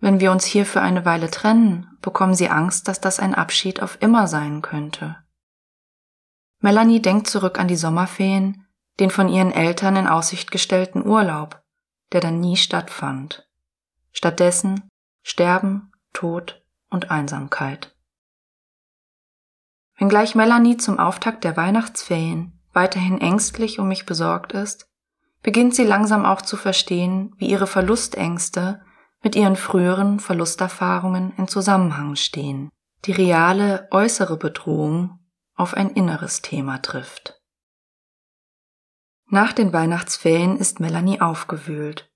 Wenn 0.00 0.20
wir 0.20 0.32
uns 0.32 0.44
hier 0.44 0.64
für 0.64 0.80
eine 0.80 1.04
Weile 1.04 1.30
trennen, 1.30 1.88
bekommen 2.00 2.34
sie 2.34 2.48
Angst, 2.48 2.88
dass 2.88 3.00
das 3.00 3.20
ein 3.20 3.34
Abschied 3.34 3.82
auf 3.82 3.98
immer 4.00 4.26
sein 4.26 4.62
könnte. 4.62 5.16
Melanie 6.60 7.00
denkt 7.02 7.28
zurück 7.28 7.58
an 7.58 7.68
die 7.68 7.76
Sommerferien, 7.76 8.66
den 9.00 9.10
von 9.10 9.28
ihren 9.28 9.52
Eltern 9.52 9.96
in 9.96 10.06
Aussicht 10.06 10.50
gestellten 10.50 11.06
Urlaub, 11.06 11.62
der 12.12 12.20
dann 12.20 12.40
nie 12.40 12.56
stattfand. 12.56 13.48
Stattdessen 14.12 14.88
Sterben, 15.22 15.92
Tod 16.14 16.62
und 16.88 17.10
Einsamkeit. 17.10 17.94
Wenngleich 19.98 20.34
Melanie 20.34 20.76
zum 20.76 20.98
Auftakt 20.98 21.44
der 21.44 21.56
Weihnachtsferien 21.56 22.52
weiterhin 22.72 23.20
ängstlich 23.20 23.80
um 23.80 23.88
mich 23.88 24.06
besorgt 24.06 24.52
ist, 24.52 24.88
beginnt 25.42 25.74
sie 25.74 25.84
langsam 25.84 26.24
auch 26.24 26.42
zu 26.42 26.56
verstehen, 26.56 27.34
wie 27.38 27.48
ihre 27.48 27.66
Verlustängste 27.66 28.80
mit 29.22 29.34
ihren 29.34 29.56
früheren 29.56 30.20
Verlusterfahrungen 30.20 31.32
in 31.36 31.48
Zusammenhang 31.48 32.14
stehen, 32.14 32.70
die 33.04 33.12
reale 33.12 33.88
äußere 33.90 34.36
Bedrohung 34.36 35.18
auf 35.56 35.74
ein 35.74 35.90
inneres 35.90 36.40
Thema 36.40 36.80
trifft. 36.80 37.40
Nach 39.26 39.52
den 39.52 39.72
Weihnachtsferien 39.72 40.56
ist 40.56 40.78
Melanie 40.78 41.20
aufgewühlt. 41.20 42.10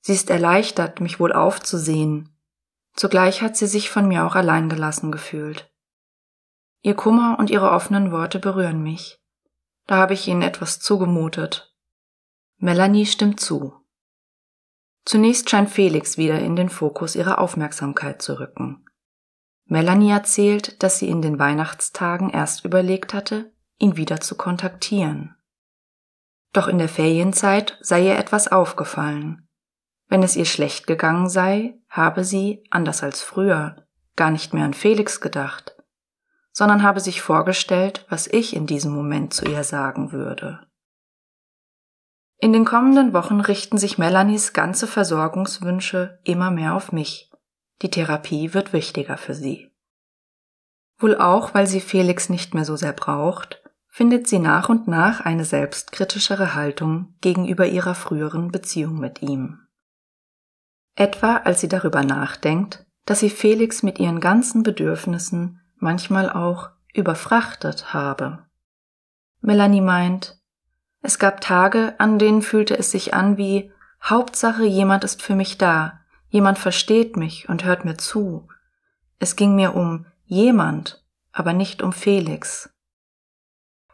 Sie 0.00 0.12
ist 0.12 0.28
erleichtert, 0.28 1.00
mich 1.00 1.18
wohl 1.18 1.32
aufzusehen. 1.32 2.36
Zugleich 2.94 3.40
hat 3.40 3.56
sie 3.56 3.66
sich 3.66 3.90
von 3.90 4.06
mir 4.06 4.26
auch 4.26 4.34
allein 4.34 4.68
gelassen 4.68 5.10
gefühlt. 5.10 5.73
Ihr 6.84 6.94
Kummer 6.94 7.38
und 7.38 7.48
ihre 7.48 7.70
offenen 7.70 8.12
Worte 8.12 8.38
berühren 8.38 8.82
mich. 8.82 9.18
Da 9.86 9.96
habe 9.96 10.12
ich 10.12 10.28
ihnen 10.28 10.42
etwas 10.42 10.80
zugemutet. 10.80 11.74
Melanie 12.58 13.06
stimmt 13.06 13.40
zu. 13.40 13.72
Zunächst 15.06 15.48
scheint 15.48 15.70
Felix 15.70 16.18
wieder 16.18 16.40
in 16.40 16.56
den 16.56 16.68
Fokus 16.68 17.16
ihrer 17.16 17.38
Aufmerksamkeit 17.38 18.20
zu 18.20 18.38
rücken. 18.38 18.84
Melanie 19.64 20.10
erzählt, 20.10 20.82
dass 20.82 20.98
sie 20.98 21.08
in 21.08 21.22
den 21.22 21.38
Weihnachtstagen 21.38 22.28
erst 22.28 22.66
überlegt 22.66 23.14
hatte, 23.14 23.50
ihn 23.78 23.96
wieder 23.96 24.20
zu 24.20 24.34
kontaktieren. 24.34 25.34
Doch 26.52 26.68
in 26.68 26.76
der 26.76 26.90
Ferienzeit 26.90 27.78
sei 27.80 28.08
ihr 28.08 28.18
etwas 28.18 28.48
aufgefallen. 28.52 29.48
Wenn 30.08 30.22
es 30.22 30.36
ihr 30.36 30.44
schlecht 30.44 30.86
gegangen 30.86 31.30
sei, 31.30 31.78
habe 31.88 32.24
sie, 32.24 32.62
anders 32.68 33.02
als 33.02 33.22
früher, 33.22 33.86
gar 34.16 34.30
nicht 34.30 34.52
mehr 34.52 34.66
an 34.66 34.74
Felix 34.74 35.22
gedacht, 35.22 35.73
sondern 36.54 36.82
habe 36.82 37.00
sich 37.00 37.20
vorgestellt, 37.20 38.06
was 38.08 38.28
ich 38.28 38.54
in 38.54 38.66
diesem 38.66 38.94
Moment 38.94 39.34
zu 39.34 39.44
ihr 39.44 39.64
sagen 39.64 40.12
würde. 40.12 40.60
In 42.38 42.52
den 42.52 42.64
kommenden 42.64 43.12
Wochen 43.12 43.40
richten 43.40 43.76
sich 43.76 43.98
Melanies 43.98 44.52
ganze 44.52 44.86
Versorgungswünsche 44.86 46.20
immer 46.24 46.50
mehr 46.50 46.74
auf 46.74 46.92
mich. 46.92 47.30
Die 47.82 47.90
Therapie 47.90 48.54
wird 48.54 48.72
wichtiger 48.72 49.16
für 49.16 49.34
sie. 49.34 49.72
Wohl 50.98 51.16
auch, 51.16 51.54
weil 51.54 51.66
sie 51.66 51.80
Felix 51.80 52.28
nicht 52.28 52.54
mehr 52.54 52.64
so 52.64 52.76
sehr 52.76 52.92
braucht, 52.92 53.62
findet 53.88 54.28
sie 54.28 54.38
nach 54.38 54.68
und 54.68 54.86
nach 54.86 55.20
eine 55.20 55.44
selbstkritischere 55.44 56.54
Haltung 56.54 57.14
gegenüber 57.20 57.66
ihrer 57.66 57.94
früheren 57.94 58.52
Beziehung 58.52 58.98
mit 58.98 59.22
ihm. 59.22 59.60
Etwa 60.94 61.38
als 61.38 61.60
sie 61.60 61.68
darüber 61.68 62.04
nachdenkt, 62.04 62.86
dass 63.06 63.20
sie 63.20 63.30
Felix 63.30 63.82
mit 63.82 63.98
ihren 63.98 64.20
ganzen 64.20 64.62
Bedürfnissen 64.62 65.60
manchmal 65.76 66.30
auch 66.30 66.70
überfrachtet 66.92 67.92
habe. 67.92 68.44
Melanie 69.40 69.80
meint, 69.80 70.38
es 71.02 71.18
gab 71.18 71.40
Tage, 71.40 71.94
an 71.98 72.18
denen 72.18 72.40
fühlte 72.40 72.78
es 72.78 72.90
sich 72.90 73.12
an 73.12 73.36
wie 73.36 73.70
Hauptsache 74.02 74.64
jemand 74.64 75.04
ist 75.04 75.22
für 75.22 75.34
mich 75.34 75.58
da, 75.58 76.00
jemand 76.28 76.58
versteht 76.58 77.16
mich 77.16 77.48
und 77.48 77.64
hört 77.64 77.84
mir 77.84 77.96
zu. 77.96 78.48
Es 79.18 79.36
ging 79.36 79.54
mir 79.54 79.74
um 79.74 80.06
jemand, 80.24 81.04
aber 81.32 81.52
nicht 81.52 81.82
um 81.82 81.92
Felix. 81.92 82.70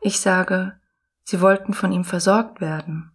Ich 0.00 0.20
sage, 0.20 0.78
sie 1.22 1.40
wollten 1.40 1.74
von 1.74 1.92
ihm 1.92 2.04
versorgt 2.04 2.60
werden. 2.60 3.12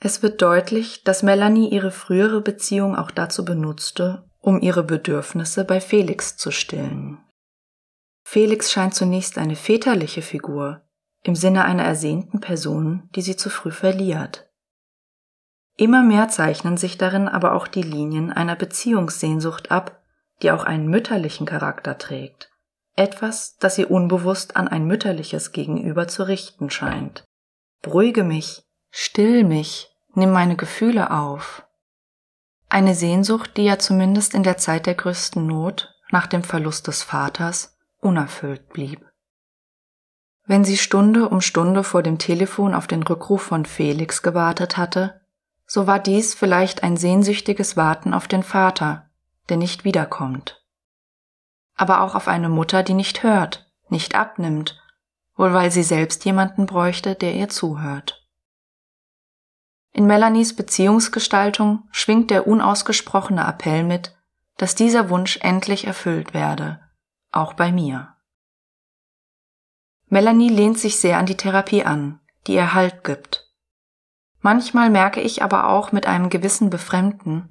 Es 0.00 0.22
wird 0.22 0.42
deutlich, 0.42 1.04
dass 1.04 1.22
Melanie 1.22 1.70
ihre 1.70 1.90
frühere 1.90 2.40
Beziehung 2.40 2.96
auch 2.96 3.10
dazu 3.10 3.44
benutzte, 3.44 4.28
um 4.40 4.60
ihre 4.60 4.82
Bedürfnisse 4.84 5.64
bei 5.64 5.80
Felix 5.80 6.36
zu 6.36 6.50
stillen. 6.50 7.23
Felix 8.24 8.72
scheint 8.72 8.94
zunächst 8.94 9.38
eine 9.38 9.54
väterliche 9.54 10.22
Figur, 10.22 10.82
im 11.22 11.36
Sinne 11.36 11.64
einer 11.64 11.84
ersehnten 11.84 12.40
Person, 12.40 13.08
die 13.14 13.22
sie 13.22 13.36
zu 13.36 13.50
früh 13.50 13.70
verliert. 13.70 14.50
Immer 15.76 16.02
mehr 16.02 16.28
zeichnen 16.28 16.76
sich 16.76 16.98
darin 16.98 17.28
aber 17.28 17.52
auch 17.52 17.68
die 17.68 17.82
Linien 17.82 18.32
einer 18.32 18.56
Beziehungssehnsucht 18.56 19.70
ab, 19.70 20.02
die 20.42 20.50
auch 20.50 20.64
einen 20.64 20.88
mütterlichen 20.88 21.46
Charakter 21.46 21.98
trägt. 21.98 22.50
Etwas, 22.96 23.56
das 23.58 23.74
sie 23.74 23.84
unbewusst 23.84 24.56
an 24.56 24.68
ein 24.68 24.86
mütterliches 24.86 25.52
Gegenüber 25.52 26.08
zu 26.08 26.22
richten 26.26 26.70
scheint. 26.70 27.24
Beruhige 27.82 28.24
mich, 28.24 28.62
still 28.90 29.44
mich, 29.44 29.90
nimm 30.14 30.30
meine 30.30 30.56
Gefühle 30.56 31.10
auf. 31.10 31.66
Eine 32.68 32.94
Sehnsucht, 32.94 33.56
die 33.56 33.64
ja 33.64 33.78
zumindest 33.78 34.34
in 34.34 34.44
der 34.44 34.56
Zeit 34.56 34.86
der 34.86 34.94
größten 34.94 35.44
Not, 35.44 35.92
nach 36.10 36.26
dem 36.26 36.44
Verlust 36.44 36.86
des 36.86 37.02
Vaters, 37.02 37.73
unerfüllt 38.04 38.68
blieb. 38.68 39.04
Wenn 40.46 40.64
sie 40.64 40.76
Stunde 40.76 41.28
um 41.28 41.40
Stunde 41.40 41.84
vor 41.84 42.02
dem 42.02 42.18
Telefon 42.18 42.74
auf 42.74 42.86
den 42.86 43.02
Rückruf 43.02 43.42
von 43.42 43.64
Felix 43.64 44.22
gewartet 44.22 44.76
hatte, 44.76 45.22
so 45.66 45.86
war 45.86 45.98
dies 45.98 46.34
vielleicht 46.34 46.82
ein 46.82 46.96
sehnsüchtiges 46.98 47.76
Warten 47.76 48.12
auf 48.12 48.28
den 48.28 48.42
Vater, 48.42 49.10
der 49.48 49.56
nicht 49.56 49.84
wiederkommt. 49.84 50.62
Aber 51.74 52.02
auch 52.02 52.14
auf 52.14 52.28
eine 52.28 52.50
Mutter, 52.50 52.82
die 52.82 52.94
nicht 52.94 53.22
hört, 53.22 53.70
nicht 53.88 54.14
abnimmt, 54.14 54.78
wohl 55.34 55.54
weil 55.54 55.70
sie 55.70 55.82
selbst 55.82 56.24
jemanden 56.26 56.66
bräuchte, 56.66 57.14
der 57.14 57.34
ihr 57.34 57.48
zuhört. 57.48 58.24
In 59.92 60.06
Melanies 60.06 60.54
Beziehungsgestaltung 60.54 61.88
schwingt 61.90 62.30
der 62.30 62.46
unausgesprochene 62.46 63.46
Appell 63.46 63.84
mit, 63.84 64.14
dass 64.56 64.74
dieser 64.74 65.08
Wunsch 65.08 65.38
endlich 65.40 65.86
erfüllt 65.86 66.34
werde, 66.34 66.80
auch 67.36 67.54
bei 67.54 67.72
mir. 67.72 68.14
Melanie 70.08 70.48
lehnt 70.48 70.78
sich 70.78 70.98
sehr 70.98 71.18
an 71.18 71.26
die 71.26 71.36
Therapie 71.36 71.84
an, 71.84 72.20
die 72.46 72.54
ihr 72.54 72.74
Halt 72.74 73.04
gibt. 73.04 73.50
Manchmal 74.40 74.90
merke 74.90 75.20
ich 75.20 75.42
aber 75.42 75.68
auch 75.68 75.92
mit 75.92 76.06
einem 76.06 76.28
gewissen 76.28 76.70
Befremden, 76.70 77.50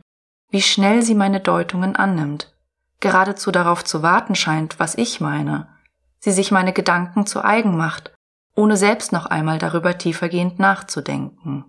wie 0.49 0.61
schnell 0.61 1.01
sie 1.01 1.15
meine 1.15 1.39
Deutungen 1.39 1.95
annimmt, 1.95 2.55
geradezu 2.99 3.51
darauf 3.51 3.83
zu 3.83 4.03
warten 4.03 4.35
scheint, 4.35 4.79
was 4.79 4.95
ich 4.95 5.19
meine, 5.19 5.67
sie 6.19 6.31
sich 6.31 6.51
meine 6.51 6.71
Gedanken 6.71 7.25
zu 7.25 7.43
eigen 7.43 7.75
macht, 7.75 8.13
ohne 8.55 8.77
selbst 8.77 9.11
noch 9.11 9.25
einmal 9.25 9.57
darüber 9.57 9.97
tiefergehend 9.97 10.59
nachzudenken. 10.59 11.65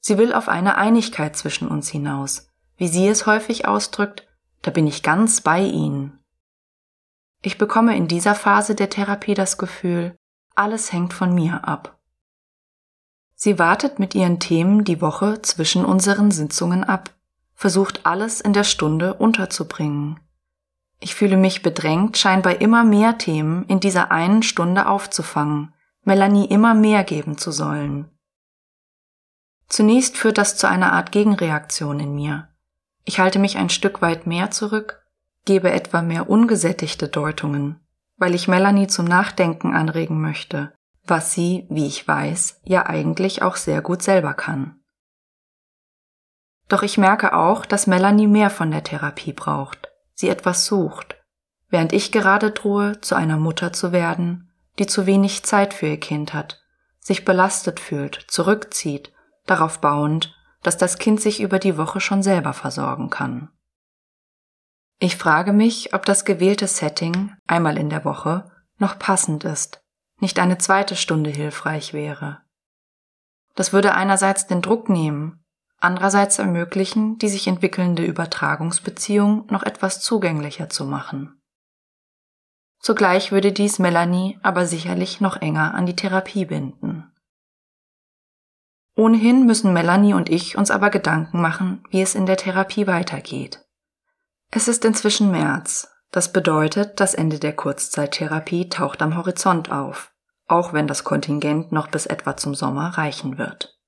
Sie 0.00 0.16
will 0.16 0.32
auf 0.32 0.48
eine 0.48 0.76
Einigkeit 0.76 1.36
zwischen 1.36 1.68
uns 1.68 1.90
hinaus, 1.90 2.48
wie 2.78 2.88
sie 2.88 3.06
es 3.06 3.26
häufig 3.26 3.68
ausdrückt, 3.68 4.26
da 4.62 4.70
bin 4.70 4.86
ich 4.86 5.02
ganz 5.02 5.42
bei 5.42 5.60
Ihnen. 5.60 6.19
Ich 7.42 7.58
bekomme 7.58 7.96
in 7.96 8.06
dieser 8.06 8.34
Phase 8.34 8.74
der 8.74 8.90
Therapie 8.90 9.34
das 9.34 9.56
Gefühl, 9.56 10.14
alles 10.54 10.92
hängt 10.92 11.14
von 11.14 11.34
mir 11.34 11.66
ab. 11.66 11.98
Sie 13.34 13.58
wartet 13.58 13.98
mit 13.98 14.14
ihren 14.14 14.38
Themen 14.38 14.84
die 14.84 15.00
Woche 15.00 15.40
zwischen 15.40 15.86
unseren 15.86 16.30
Sitzungen 16.30 16.84
ab, 16.84 17.14
versucht 17.54 18.04
alles 18.04 18.42
in 18.42 18.52
der 18.52 18.64
Stunde 18.64 19.14
unterzubringen. 19.14 20.20
Ich 20.98 21.14
fühle 21.14 21.38
mich 21.38 21.62
bedrängt, 21.62 22.18
scheinbar 22.18 22.60
immer 22.60 22.84
mehr 22.84 23.16
Themen 23.16 23.64
in 23.64 23.80
dieser 23.80 24.12
einen 24.12 24.42
Stunde 24.42 24.86
aufzufangen, 24.86 25.72
Melanie 26.04 26.44
immer 26.46 26.74
mehr 26.74 27.04
geben 27.04 27.38
zu 27.38 27.52
sollen. 27.52 28.10
Zunächst 29.66 30.18
führt 30.18 30.36
das 30.36 30.58
zu 30.58 30.68
einer 30.68 30.92
Art 30.92 31.10
Gegenreaktion 31.12 32.00
in 32.00 32.14
mir. 32.14 32.48
Ich 33.04 33.18
halte 33.18 33.38
mich 33.38 33.56
ein 33.56 33.70
Stück 33.70 34.02
weit 34.02 34.26
mehr 34.26 34.50
zurück, 34.50 34.99
gebe 35.44 35.70
etwa 35.70 36.02
mehr 36.02 36.28
ungesättigte 36.28 37.08
Deutungen, 37.08 37.80
weil 38.16 38.34
ich 38.34 38.48
Melanie 38.48 38.86
zum 38.86 39.06
Nachdenken 39.06 39.74
anregen 39.74 40.20
möchte, 40.20 40.72
was 41.04 41.32
sie, 41.32 41.66
wie 41.70 41.86
ich 41.86 42.06
weiß, 42.06 42.60
ja 42.64 42.86
eigentlich 42.86 43.42
auch 43.42 43.56
sehr 43.56 43.82
gut 43.82 44.02
selber 44.02 44.34
kann. 44.34 44.80
Doch 46.68 46.82
ich 46.82 46.98
merke 46.98 47.34
auch, 47.34 47.66
dass 47.66 47.86
Melanie 47.86 48.28
mehr 48.28 48.50
von 48.50 48.70
der 48.70 48.84
Therapie 48.84 49.32
braucht, 49.32 49.88
sie 50.14 50.28
etwas 50.28 50.66
sucht, 50.66 51.16
während 51.68 51.92
ich 51.92 52.12
gerade 52.12 52.52
drohe, 52.52 53.00
zu 53.00 53.14
einer 53.14 53.38
Mutter 53.38 53.72
zu 53.72 53.90
werden, 53.90 54.52
die 54.78 54.86
zu 54.86 55.06
wenig 55.06 55.42
Zeit 55.42 55.74
für 55.74 55.86
ihr 55.86 56.00
Kind 56.00 56.32
hat, 56.32 56.62
sich 57.00 57.24
belastet 57.24 57.80
fühlt, 57.80 58.24
zurückzieht, 58.28 59.12
darauf 59.46 59.80
bauend, 59.80 60.36
dass 60.62 60.76
das 60.76 60.98
Kind 60.98 61.20
sich 61.20 61.40
über 61.40 61.58
die 61.58 61.76
Woche 61.76 62.00
schon 62.00 62.22
selber 62.22 62.52
versorgen 62.52 63.10
kann. 63.10 63.50
Ich 65.02 65.16
frage 65.16 65.54
mich, 65.54 65.94
ob 65.94 66.04
das 66.04 66.26
gewählte 66.26 66.66
Setting, 66.66 67.34
einmal 67.46 67.78
in 67.78 67.88
der 67.88 68.04
Woche, 68.04 68.50
noch 68.76 68.98
passend 68.98 69.44
ist, 69.44 69.80
nicht 70.20 70.38
eine 70.38 70.58
zweite 70.58 70.94
Stunde 70.94 71.30
hilfreich 71.30 71.94
wäre. 71.94 72.42
Das 73.54 73.72
würde 73.72 73.94
einerseits 73.94 74.46
den 74.46 74.60
Druck 74.60 74.90
nehmen, 74.90 75.42
andererseits 75.78 76.38
ermöglichen, 76.38 77.16
die 77.16 77.30
sich 77.30 77.46
entwickelnde 77.46 78.04
Übertragungsbeziehung 78.04 79.46
noch 79.48 79.62
etwas 79.62 80.02
zugänglicher 80.02 80.68
zu 80.68 80.84
machen. 80.84 81.40
Zugleich 82.78 83.32
würde 83.32 83.52
dies 83.52 83.78
Melanie 83.78 84.38
aber 84.42 84.66
sicherlich 84.66 85.22
noch 85.22 85.38
enger 85.38 85.72
an 85.72 85.86
die 85.86 85.96
Therapie 85.96 86.44
binden. 86.44 87.10
Ohnehin 88.96 89.46
müssen 89.46 89.72
Melanie 89.72 90.12
und 90.12 90.28
ich 90.28 90.58
uns 90.58 90.70
aber 90.70 90.90
Gedanken 90.90 91.40
machen, 91.40 91.82
wie 91.88 92.02
es 92.02 92.14
in 92.14 92.26
der 92.26 92.36
Therapie 92.36 92.86
weitergeht. 92.86 93.64
Es 94.50 94.68
ist 94.68 94.84
inzwischen 94.84 95.30
März. 95.30 95.88
Das 96.10 96.32
bedeutet, 96.32 96.98
das 96.98 97.14
Ende 97.14 97.38
der 97.38 97.54
Kurzzeittherapie 97.54 98.68
taucht 98.68 99.00
am 99.00 99.16
Horizont 99.16 99.70
auf, 99.70 100.12
auch 100.48 100.72
wenn 100.72 100.88
das 100.88 101.04
Kontingent 101.04 101.70
noch 101.70 101.86
bis 101.86 102.06
etwa 102.06 102.36
zum 102.36 102.54
Sommer 102.54 102.98
reichen 102.98 103.38
wird. 103.38 103.78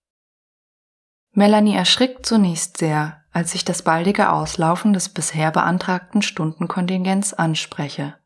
Melanie 1.32 1.74
erschrickt 1.74 2.26
zunächst 2.26 2.76
sehr, 2.76 3.22
als 3.32 3.54
ich 3.54 3.64
das 3.64 3.82
baldige 3.82 4.30
Auslaufen 4.30 4.92
des 4.92 5.08
bisher 5.08 5.50
beantragten 5.50 6.22
Stundenkontingents 6.22 7.34
anspreche. 7.34 8.16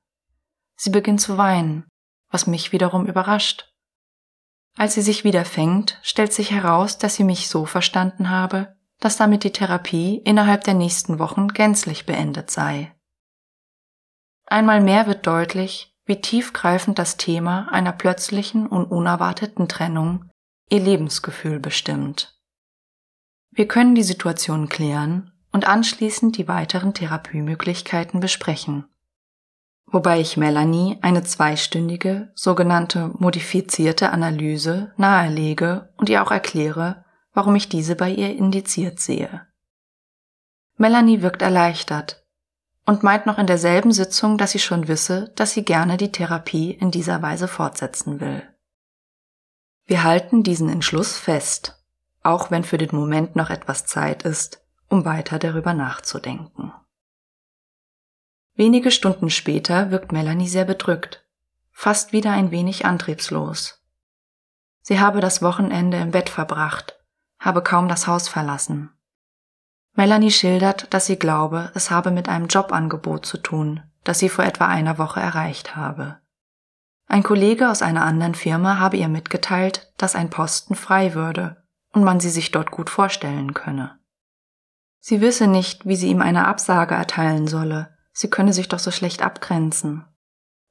Sie 0.74 0.90
beginnt 0.90 1.20
zu 1.20 1.38
weinen, 1.38 1.84
was 2.30 2.46
mich 2.46 2.72
wiederum 2.72 3.06
überrascht. 3.06 3.72
Als 4.76 4.94
sie 4.94 5.02
sich 5.02 5.24
wieder 5.24 5.46
fängt, 5.46 5.98
stellt 6.02 6.34
sich 6.34 6.50
heraus, 6.50 6.98
dass 6.98 7.14
sie 7.14 7.24
mich 7.24 7.48
so 7.48 7.64
verstanden 7.64 8.28
habe, 8.28 8.75
dass 9.00 9.16
damit 9.16 9.44
die 9.44 9.52
Therapie 9.52 10.18
innerhalb 10.24 10.64
der 10.64 10.74
nächsten 10.74 11.18
Wochen 11.18 11.48
gänzlich 11.48 12.06
beendet 12.06 12.50
sei. 12.50 12.94
Einmal 14.46 14.80
mehr 14.80 15.06
wird 15.06 15.26
deutlich, 15.26 15.94
wie 16.04 16.20
tiefgreifend 16.20 16.98
das 16.98 17.16
Thema 17.16 17.68
einer 17.72 17.92
plötzlichen 17.92 18.66
und 18.66 18.86
unerwarteten 18.86 19.68
Trennung 19.68 20.30
ihr 20.70 20.80
Lebensgefühl 20.80 21.60
bestimmt. 21.60 22.40
Wir 23.50 23.66
können 23.66 23.94
die 23.94 24.02
Situation 24.02 24.68
klären 24.68 25.32
und 25.52 25.66
anschließend 25.66 26.36
die 26.36 26.48
weiteren 26.48 26.94
Therapiemöglichkeiten 26.94 28.20
besprechen. 28.20 28.84
Wobei 29.86 30.20
ich 30.20 30.36
Melanie 30.36 30.98
eine 31.00 31.22
zweistündige, 31.22 32.32
sogenannte 32.34 33.12
modifizierte 33.18 34.10
Analyse 34.10 34.92
nahelege 34.96 35.92
und 35.96 36.08
ihr 36.08 36.22
auch 36.22 36.32
erkläre, 36.32 37.05
warum 37.36 37.54
ich 37.54 37.68
diese 37.68 37.96
bei 37.96 38.08
ihr 38.08 38.34
indiziert 38.34 38.98
sehe. 38.98 39.46
Melanie 40.78 41.20
wirkt 41.20 41.42
erleichtert 41.42 42.26
und 42.86 43.02
meint 43.02 43.26
noch 43.26 43.36
in 43.36 43.46
derselben 43.46 43.92
Sitzung, 43.92 44.38
dass 44.38 44.52
sie 44.52 44.58
schon 44.58 44.88
wisse, 44.88 45.32
dass 45.36 45.50
sie 45.50 45.62
gerne 45.62 45.98
die 45.98 46.10
Therapie 46.10 46.70
in 46.70 46.90
dieser 46.90 47.20
Weise 47.20 47.46
fortsetzen 47.46 48.20
will. 48.20 48.42
Wir 49.84 50.02
halten 50.02 50.44
diesen 50.44 50.70
Entschluss 50.70 51.18
fest, 51.18 51.84
auch 52.22 52.50
wenn 52.50 52.64
für 52.64 52.78
den 52.78 52.96
Moment 52.96 53.36
noch 53.36 53.50
etwas 53.50 53.84
Zeit 53.84 54.22
ist, 54.22 54.64
um 54.88 55.04
weiter 55.04 55.38
darüber 55.38 55.74
nachzudenken. 55.74 56.72
Wenige 58.54 58.90
Stunden 58.90 59.28
später 59.28 59.90
wirkt 59.90 60.10
Melanie 60.10 60.48
sehr 60.48 60.64
bedrückt, 60.64 61.22
fast 61.70 62.14
wieder 62.14 62.32
ein 62.32 62.50
wenig 62.50 62.86
antriebslos. 62.86 63.84
Sie 64.80 65.00
habe 65.00 65.20
das 65.20 65.42
Wochenende 65.42 65.98
im 65.98 66.12
Bett 66.12 66.30
verbracht 66.30 66.95
habe 67.38 67.62
kaum 67.62 67.88
das 67.88 68.06
Haus 68.06 68.28
verlassen. 68.28 68.90
Melanie 69.94 70.30
schildert, 70.30 70.92
dass 70.92 71.06
sie 71.06 71.18
glaube, 71.18 71.70
es 71.74 71.90
habe 71.90 72.10
mit 72.10 72.28
einem 72.28 72.48
Jobangebot 72.48 73.24
zu 73.24 73.38
tun, 73.38 73.82
das 74.04 74.18
sie 74.18 74.28
vor 74.28 74.44
etwa 74.44 74.66
einer 74.66 74.98
Woche 74.98 75.20
erreicht 75.20 75.74
habe. 75.74 76.18
Ein 77.08 77.22
Kollege 77.22 77.70
aus 77.70 77.82
einer 77.82 78.04
anderen 78.04 78.34
Firma 78.34 78.78
habe 78.78 78.96
ihr 78.96 79.08
mitgeteilt, 79.08 79.92
dass 79.96 80.14
ein 80.14 80.28
Posten 80.28 80.74
frei 80.74 81.14
würde 81.14 81.62
und 81.92 82.04
man 82.04 82.20
sie 82.20 82.30
sich 82.30 82.50
dort 82.50 82.70
gut 82.70 82.90
vorstellen 82.90 83.54
könne. 83.54 83.98
Sie 85.00 85.20
wisse 85.20 85.46
nicht, 85.46 85.86
wie 85.86 85.96
sie 85.96 86.08
ihm 86.08 86.20
eine 86.20 86.46
Absage 86.46 86.94
erteilen 86.94 87.46
solle, 87.46 87.96
sie 88.12 88.28
könne 88.28 88.52
sich 88.52 88.68
doch 88.68 88.80
so 88.80 88.90
schlecht 88.90 89.22
abgrenzen. 89.22 90.04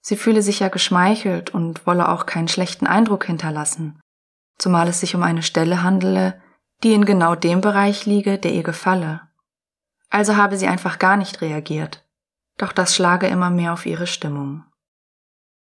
Sie 0.01 0.17
fühle 0.17 0.41
sich 0.41 0.59
ja 0.59 0.67
geschmeichelt 0.67 1.51
und 1.51 1.87
wolle 1.87 2.09
auch 2.09 2.25
keinen 2.25 2.49
schlechten 2.49 2.85
Eindruck 2.85 3.25
hinterlassen, 3.25 3.99
zumal 4.57 4.87
es 4.87 4.99
sich 4.99 5.15
um 5.15 5.23
eine 5.23 5.41
Stelle 5.41 5.81
handele, 5.81 6.39
die 6.83 6.93
in 6.93 7.05
genau 7.05 7.35
dem 7.35 7.61
Bereich 7.61 8.05
liege, 8.05 8.38
der 8.38 8.53
ihr 8.53 8.63
gefalle. 8.63 9.21
Also 10.09 10.35
habe 10.35 10.57
sie 10.57 10.67
einfach 10.67 10.99
gar 10.99 11.17
nicht 11.17 11.41
reagiert, 11.41 12.05
doch 12.57 12.71
das 12.71 12.95
schlage 12.95 13.27
immer 13.27 13.49
mehr 13.49 13.73
auf 13.73 13.85
ihre 13.85 14.07
Stimmung. 14.07 14.63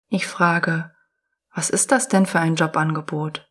Ich 0.09 0.27
frage, 0.27 0.93
was 1.55 1.71
ist 1.71 1.93
das 1.93 2.09
denn 2.09 2.27
für 2.27 2.39
ein 2.39 2.55
Jobangebot? 2.55 3.49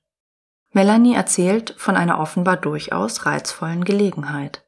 Melanie 0.71 1.15
erzählt 1.15 1.73
von 1.77 1.95
einer 1.95 2.19
offenbar 2.19 2.57
durchaus 2.57 3.25
reizvollen 3.25 3.83
Gelegenheit. 3.83 4.65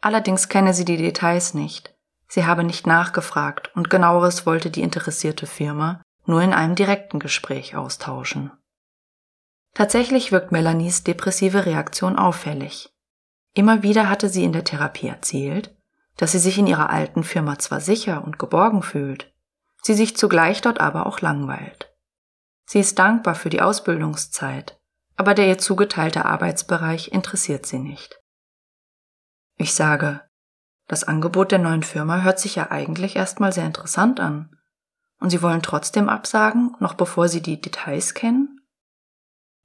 Allerdings 0.00 0.48
kenne 0.48 0.74
sie 0.74 0.84
die 0.84 0.96
Details 0.96 1.54
nicht. 1.54 1.94
Sie 2.28 2.44
habe 2.44 2.64
nicht 2.64 2.86
nachgefragt 2.86 3.70
und 3.74 3.90
genaueres 3.90 4.46
wollte 4.46 4.70
die 4.70 4.82
interessierte 4.82 5.46
Firma 5.46 6.02
nur 6.26 6.42
in 6.42 6.52
einem 6.52 6.74
direkten 6.74 7.18
Gespräch 7.18 7.76
austauschen. 7.76 8.50
Tatsächlich 9.74 10.32
wirkt 10.32 10.52
Melanies 10.52 11.02
depressive 11.02 11.66
Reaktion 11.66 12.16
auffällig. 12.16 12.94
Immer 13.54 13.82
wieder 13.82 14.08
hatte 14.08 14.28
sie 14.28 14.44
in 14.44 14.52
der 14.52 14.64
Therapie 14.64 15.08
erzählt, 15.08 15.76
dass 16.16 16.32
sie 16.32 16.38
sich 16.38 16.58
in 16.58 16.66
ihrer 16.66 16.90
alten 16.90 17.24
Firma 17.24 17.58
zwar 17.58 17.80
sicher 17.80 18.24
und 18.24 18.38
geborgen 18.38 18.82
fühlt, 18.82 19.32
sie 19.82 19.94
sich 19.94 20.16
zugleich 20.16 20.60
dort 20.60 20.80
aber 20.80 21.06
auch 21.06 21.20
langweilt. 21.20 21.92
Sie 22.66 22.78
ist 22.78 22.98
dankbar 22.98 23.34
für 23.34 23.50
die 23.50 23.60
Ausbildungszeit, 23.60 24.80
aber 25.16 25.34
der 25.34 25.48
ihr 25.48 25.58
zugeteilte 25.58 26.24
Arbeitsbereich 26.24 27.08
interessiert 27.08 27.66
sie 27.66 27.78
nicht. 27.78 28.20
Ich 29.56 29.74
sage, 29.74 30.22
das 30.86 31.04
Angebot 31.04 31.52
der 31.52 31.58
neuen 31.58 31.82
Firma 31.82 32.22
hört 32.22 32.38
sich 32.38 32.56
ja 32.56 32.70
eigentlich 32.70 33.16
erstmal 33.16 33.52
sehr 33.52 33.66
interessant 33.66 34.20
an. 34.20 34.50
Und 35.20 35.30
Sie 35.30 35.40
wollen 35.40 35.62
trotzdem 35.62 36.08
absagen, 36.08 36.76
noch 36.80 36.94
bevor 36.94 37.28
Sie 37.28 37.40
die 37.40 37.60
Details 37.60 38.14
kennen? 38.14 38.60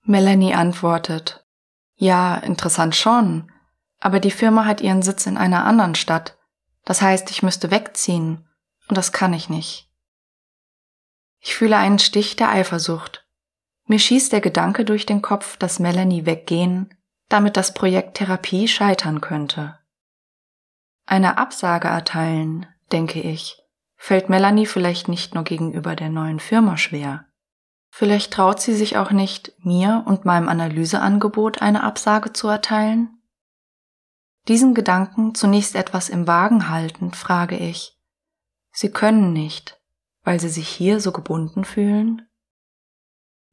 Melanie 0.10 0.56
antwortet, 0.56 1.46
ja, 1.94 2.36
interessant 2.38 2.96
schon, 2.96 3.52
aber 4.00 4.20
die 4.20 4.32
Firma 4.32 4.66
hat 4.66 4.82
ihren 4.82 5.04
Sitz 5.04 5.28
in 5.28 5.38
einer 5.38 5.66
anderen 5.66 5.94
Stadt. 5.94 6.36
Das 6.84 7.04
heißt, 7.04 7.30
ich 7.30 7.44
müsste 7.44 7.70
wegziehen, 7.70 8.50
und 8.88 8.98
das 8.98 9.12
kann 9.12 9.34
ich 9.34 9.50
nicht. 9.50 9.88
Ich 11.40 11.54
fühle 11.56 11.78
einen 11.78 12.00
Stich 12.00 12.36
der 12.36 12.50
Eifersucht. 12.50 13.28
Mir 13.86 14.00
schießt 14.00 14.34
der 14.34 14.42
Gedanke 14.42 14.84
durch 14.84 15.06
den 15.06 15.22
Kopf, 15.22 15.58
dass 15.58 15.78
Melanie 15.78 16.26
weggehen, 16.26 16.92
damit 17.28 17.56
das 17.56 17.76
Projekt 17.76 18.18
Therapie 18.18 18.68
scheitern 18.68 19.22
könnte. 19.22 19.78
Eine 21.06 21.38
Absage 21.38 21.88
erteilen, 21.88 22.66
denke 22.92 23.22
ich, 23.22 23.62
fällt 23.96 24.28
Melanie 24.28 24.66
vielleicht 24.66 25.08
nicht 25.08 25.36
nur 25.36 25.44
gegenüber 25.44 25.96
der 25.96 26.10
neuen 26.10 26.40
Firma 26.40 26.78
schwer, 26.78 27.29
Vielleicht 27.90 28.32
traut 28.32 28.62
sie 28.62 28.76
sich 28.76 28.98
auch 28.98 29.12
nicht, 29.12 29.54
mir 29.60 30.04
und 30.06 30.26
meinem 30.26 30.48
Analyseangebot 30.48 31.62
eine 31.62 31.84
Absage 31.84 32.34
zu 32.34 32.48
erteilen? 32.48 33.22
Diesen 34.48 34.74
Gedanken 34.74 35.36
zunächst 35.36 35.76
etwas 35.76 36.10
im 36.10 36.28
Wagen 36.28 36.70
haltend, 36.70 37.16
frage 37.16 37.58
ich, 37.58 37.96
Sie 38.72 38.92
können 38.92 39.34
nicht, 39.34 39.82
weil 40.24 40.40
Sie 40.40 40.50
sich 40.50 40.70
hier 40.70 41.00
so 41.00 41.12
gebunden 41.12 41.66
fühlen? 41.66 42.28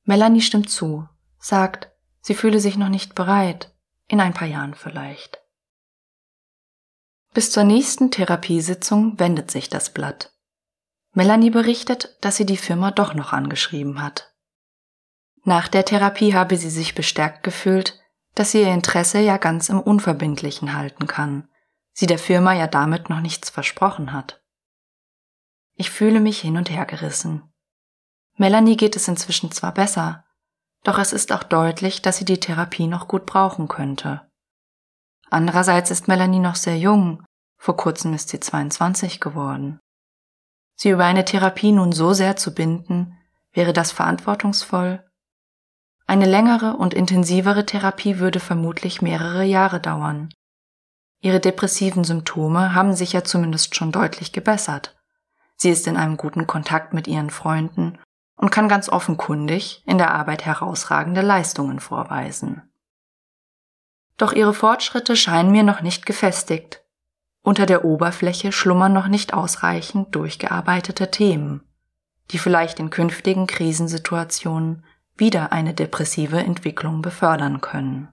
Melanie 0.04 0.40
stimmt 0.40 0.70
zu, 0.70 1.08
sagt, 1.38 1.90
sie 2.20 2.34
fühle 2.34 2.60
sich 2.60 2.76
noch 2.76 2.88
nicht 2.88 3.14
bereit, 3.14 3.74
in 4.06 4.20
ein 4.20 4.34
paar 4.34 4.46
Jahren 4.46 4.74
vielleicht. 4.74 5.40
Bis 7.34 7.50
zur 7.50 7.64
nächsten 7.64 8.10
Therapiesitzung 8.10 9.18
wendet 9.18 9.50
sich 9.50 9.68
das 9.68 9.90
Blatt. 9.90 10.32
Melanie 11.16 11.48
berichtet, 11.48 12.14
dass 12.20 12.36
sie 12.36 12.44
die 12.44 12.58
Firma 12.58 12.90
doch 12.90 13.14
noch 13.14 13.32
angeschrieben 13.32 14.02
hat. 14.02 14.34
Nach 15.44 15.66
der 15.66 15.86
Therapie 15.86 16.34
habe 16.34 16.58
sie 16.58 16.68
sich 16.68 16.94
bestärkt 16.94 17.42
gefühlt, 17.42 17.98
dass 18.34 18.50
sie 18.50 18.60
ihr 18.60 18.74
Interesse 18.74 19.20
ja 19.20 19.38
ganz 19.38 19.70
im 19.70 19.80
Unverbindlichen 19.80 20.74
halten 20.74 21.06
kann, 21.06 21.48
sie 21.94 22.06
der 22.06 22.18
Firma 22.18 22.52
ja 22.52 22.66
damit 22.66 23.08
noch 23.08 23.20
nichts 23.20 23.48
versprochen 23.48 24.12
hat. 24.12 24.44
Ich 25.72 25.90
fühle 25.90 26.20
mich 26.20 26.38
hin 26.38 26.58
und 26.58 26.68
her 26.68 26.84
gerissen. 26.84 27.50
Melanie 28.36 28.76
geht 28.76 28.94
es 28.94 29.08
inzwischen 29.08 29.50
zwar 29.50 29.72
besser, 29.72 30.26
doch 30.84 30.98
es 30.98 31.14
ist 31.14 31.32
auch 31.32 31.44
deutlich, 31.44 32.02
dass 32.02 32.18
sie 32.18 32.26
die 32.26 32.40
Therapie 32.40 32.88
noch 32.88 33.08
gut 33.08 33.24
brauchen 33.24 33.68
könnte. 33.68 34.30
Andererseits 35.30 35.90
ist 35.90 36.08
Melanie 36.08 36.40
noch 36.40 36.56
sehr 36.56 36.76
jung, 36.76 37.24
vor 37.56 37.78
kurzem 37.78 38.12
ist 38.12 38.28
sie 38.28 38.38
22 38.38 39.18
geworden. 39.18 39.80
Sie 40.76 40.90
über 40.90 41.04
eine 41.04 41.24
Therapie 41.24 41.72
nun 41.72 41.92
so 41.92 42.12
sehr 42.12 42.36
zu 42.36 42.54
binden, 42.54 43.18
wäre 43.52 43.72
das 43.72 43.92
verantwortungsvoll? 43.92 45.02
Eine 46.06 46.26
längere 46.26 46.76
und 46.76 46.94
intensivere 46.94 47.66
Therapie 47.66 48.18
würde 48.18 48.38
vermutlich 48.38 49.02
mehrere 49.02 49.42
Jahre 49.42 49.80
dauern. 49.80 50.28
Ihre 51.20 51.40
depressiven 51.40 52.04
Symptome 52.04 52.74
haben 52.74 52.94
sich 52.94 53.12
ja 53.12 53.24
zumindest 53.24 53.74
schon 53.74 53.90
deutlich 53.90 54.32
gebessert. 54.32 54.96
Sie 55.56 55.70
ist 55.70 55.86
in 55.86 55.96
einem 55.96 56.16
guten 56.18 56.46
Kontakt 56.46 56.92
mit 56.92 57.08
ihren 57.08 57.30
Freunden 57.30 57.98
und 58.36 58.50
kann 58.50 58.68
ganz 58.68 58.88
offenkundig 58.90 59.82
in 59.86 59.98
der 59.98 60.14
Arbeit 60.14 60.44
herausragende 60.44 61.22
Leistungen 61.22 61.80
vorweisen. 61.80 62.70
Doch 64.18 64.32
ihre 64.32 64.54
Fortschritte 64.54 65.16
scheinen 65.16 65.50
mir 65.50 65.62
noch 65.62 65.80
nicht 65.80 66.06
gefestigt. 66.06 66.82
Unter 67.46 67.64
der 67.64 67.84
Oberfläche 67.84 68.50
schlummern 68.50 68.92
noch 68.92 69.06
nicht 69.06 69.32
ausreichend 69.32 70.16
durchgearbeitete 70.16 71.12
Themen, 71.12 71.60
die 72.32 72.38
vielleicht 72.38 72.80
in 72.80 72.90
künftigen 72.90 73.46
Krisensituationen 73.46 74.84
wieder 75.16 75.52
eine 75.52 75.72
depressive 75.72 76.38
Entwicklung 76.38 77.02
befördern 77.02 77.60
können. 77.60 78.08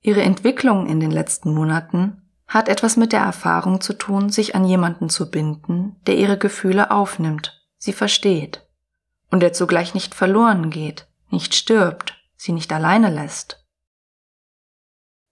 Ihre 0.00 0.22
Entwicklung 0.22 0.88
in 0.88 0.98
den 0.98 1.12
letzten 1.12 1.54
Monaten 1.54 2.28
hat 2.48 2.68
etwas 2.68 2.96
mit 2.96 3.12
der 3.12 3.20
Erfahrung 3.20 3.80
zu 3.80 3.92
tun, 3.92 4.28
sich 4.28 4.56
an 4.56 4.64
jemanden 4.64 5.08
zu 5.08 5.30
binden, 5.30 5.94
der 6.08 6.16
ihre 6.16 6.36
Gefühle 6.36 6.90
aufnimmt, 6.90 7.64
sie 7.78 7.92
versteht 7.92 8.66
und 9.30 9.38
der 9.38 9.52
zugleich 9.52 9.94
nicht 9.94 10.16
verloren 10.16 10.70
geht, 10.70 11.06
nicht 11.30 11.54
stirbt, 11.54 12.20
sie 12.34 12.50
nicht 12.50 12.72
alleine 12.72 13.08
lässt. 13.08 13.63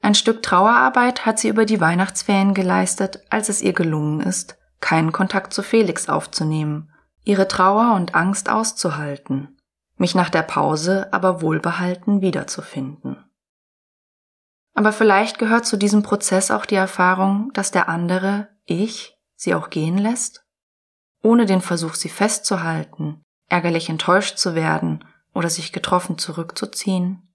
Ein 0.03 0.17
Stück 0.17 0.43
Trauerarbeit 0.43 1.25
hat 1.25 1.39
sie 1.39 1.49
über 1.49 1.65
die 1.65 1.81
Weihnachtsferien 1.81 2.55
geleistet, 2.55 3.21
als 3.31 3.49
es 3.49 3.63
ihr 3.63 3.73
gelungen 3.73 4.21
ist, 4.21 4.59
keinen 4.81 5.13
Kontakt 5.13 5.55
zu 5.55 5.63
Felix 5.63 6.09
aufzunehmen, 6.09 6.93
ihre 7.23 7.47
Trauer 7.47 7.95
und 7.95 8.17
Angst 8.17 8.51
auszuhalten, 8.51 9.57
mich 9.97 10.17
nach 10.17 10.29
der 10.29 10.43
Pause 10.43 11.13
aber 11.13 11.41
wohlbehalten 11.41 12.21
wiederzufinden. 12.21 13.25
Aber 14.75 14.93
vielleicht 14.93 15.39
gehört 15.39 15.67
zu 15.67 15.77
diesem 15.77 16.03
Prozess 16.03 16.51
auch 16.51 16.67
die 16.67 16.75
Erfahrung, 16.75 17.53
dass 17.53 17.71
der 17.71 17.89
andere, 17.89 18.49
ich, 18.65 19.17
sie 19.37 19.55
auch 19.55 19.71
gehen 19.71 19.99
lässt, 19.99 20.45
ohne 21.23 21.47
den 21.47 21.61
Versuch, 21.61 21.95
sie 21.95 22.09
festzuhalten, 22.09 23.23
ärgerlich 23.49 23.89
enttäuscht 23.89 24.39
zu 24.39 24.57
werden 24.57 25.05
oder 25.33 25.49
sich 25.49 25.73
getroffen 25.73 26.19
zurückzuziehen. 26.19 27.32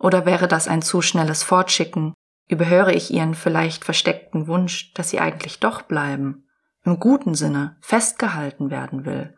Oder 0.00 0.24
wäre 0.24 0.48
das 0.48 0.66
ein 0.66 0.80
zu 0.80 1.02
schnelles 1.02 1.42
Fortschicken, 1.42 2.14
überhöre 2.48 2.92
ich 2.92 3.12
ihren 3.12 3.34
vielleicht 3.34 3.84
versteckten 3.84 4.48
Wunsch, 4.48 4.94
dass 4.94 5.10
sie 5.10 5.20
eigentlich 5.20 5.60
doch 5.60 5.82
bleiben, 5.82 6.48
im 6.84 6.98
guten 6.98 7.34
Sinne 7.34 7.76
festgehalten 7.82 8.70
werden 8.70 9.04
will. 9.04 9.36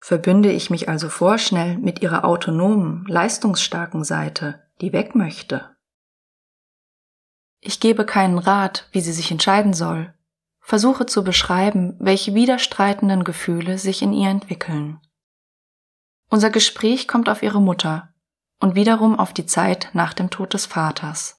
Verbünde 0.00 0.50
ich 0.50 0.70
mich 0.70 0.88
also 0.88 1.10
vorschnell 1.10 1.76
mit 1.76 2.00
ihrer 2.00 2.24
autonomen, 2.24 3.04
leistungsstarken 3.08 4.04
Seite, 4.04 4.62
die 4.80 4.92
weg 4.92 5.14
möchte. 5.14 5.76
Ich 7.60 7.78
gebe 7.78 8.06
keinen 8.06 8.38
Rat, 8.38 8.88
wie 8.92 9.00
sie 9.00 9.12
sich 9.12 9.30
entscheiden 9.30 9.74
soll, 9.74 10.14
versuche 10.60 11.04
zu 11.04 11.24
beschreiben, 11.24 11.96
welche 11.98 12.34
widerstreitenden 12.34 13.24
Gefühle 13.24 13.76
sich 13.76 14.00
in 14.00 14.14
ihr 14.14 14.30
entwickeln. 14.30 14.98
Unser 16.30 16.48
Gespräch 16.48 17.06
kommt 17.06 17.28
auf 17.28 17.42
ihre 17.42 17.60
Mutter, 17.60 18.13
und 18.64 18.76
wiederum 18.76 19.18
auf 19.18 19.34
die 19.34 19.44
Zeit 19.44 19.90
nach 19.92 20.14
dem 20.14 20.30
Tod 20.30 20.54
des 20.54 20.64
Vaters. 20.64 21.38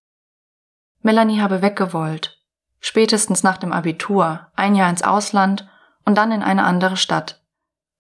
Melanie 1.02 1.42
habe 1.42 1.64
weggewollt, 1.64 2.40
spätestens 2.80 3.42
nach 3.42 3.58
dem 3.58 3.74
Abitur, 3.74 4.52
ein 4.56 4.76
Jahr 4.76 4.92
ins 4.92 5.02
Ausland 5.02 5.68
und 6.04 6.20
dann 6.20 6.32
in 6.32 6.44
eine 6.44 6.66
andere 6.66 6.98
Stadt, 6.98 7.44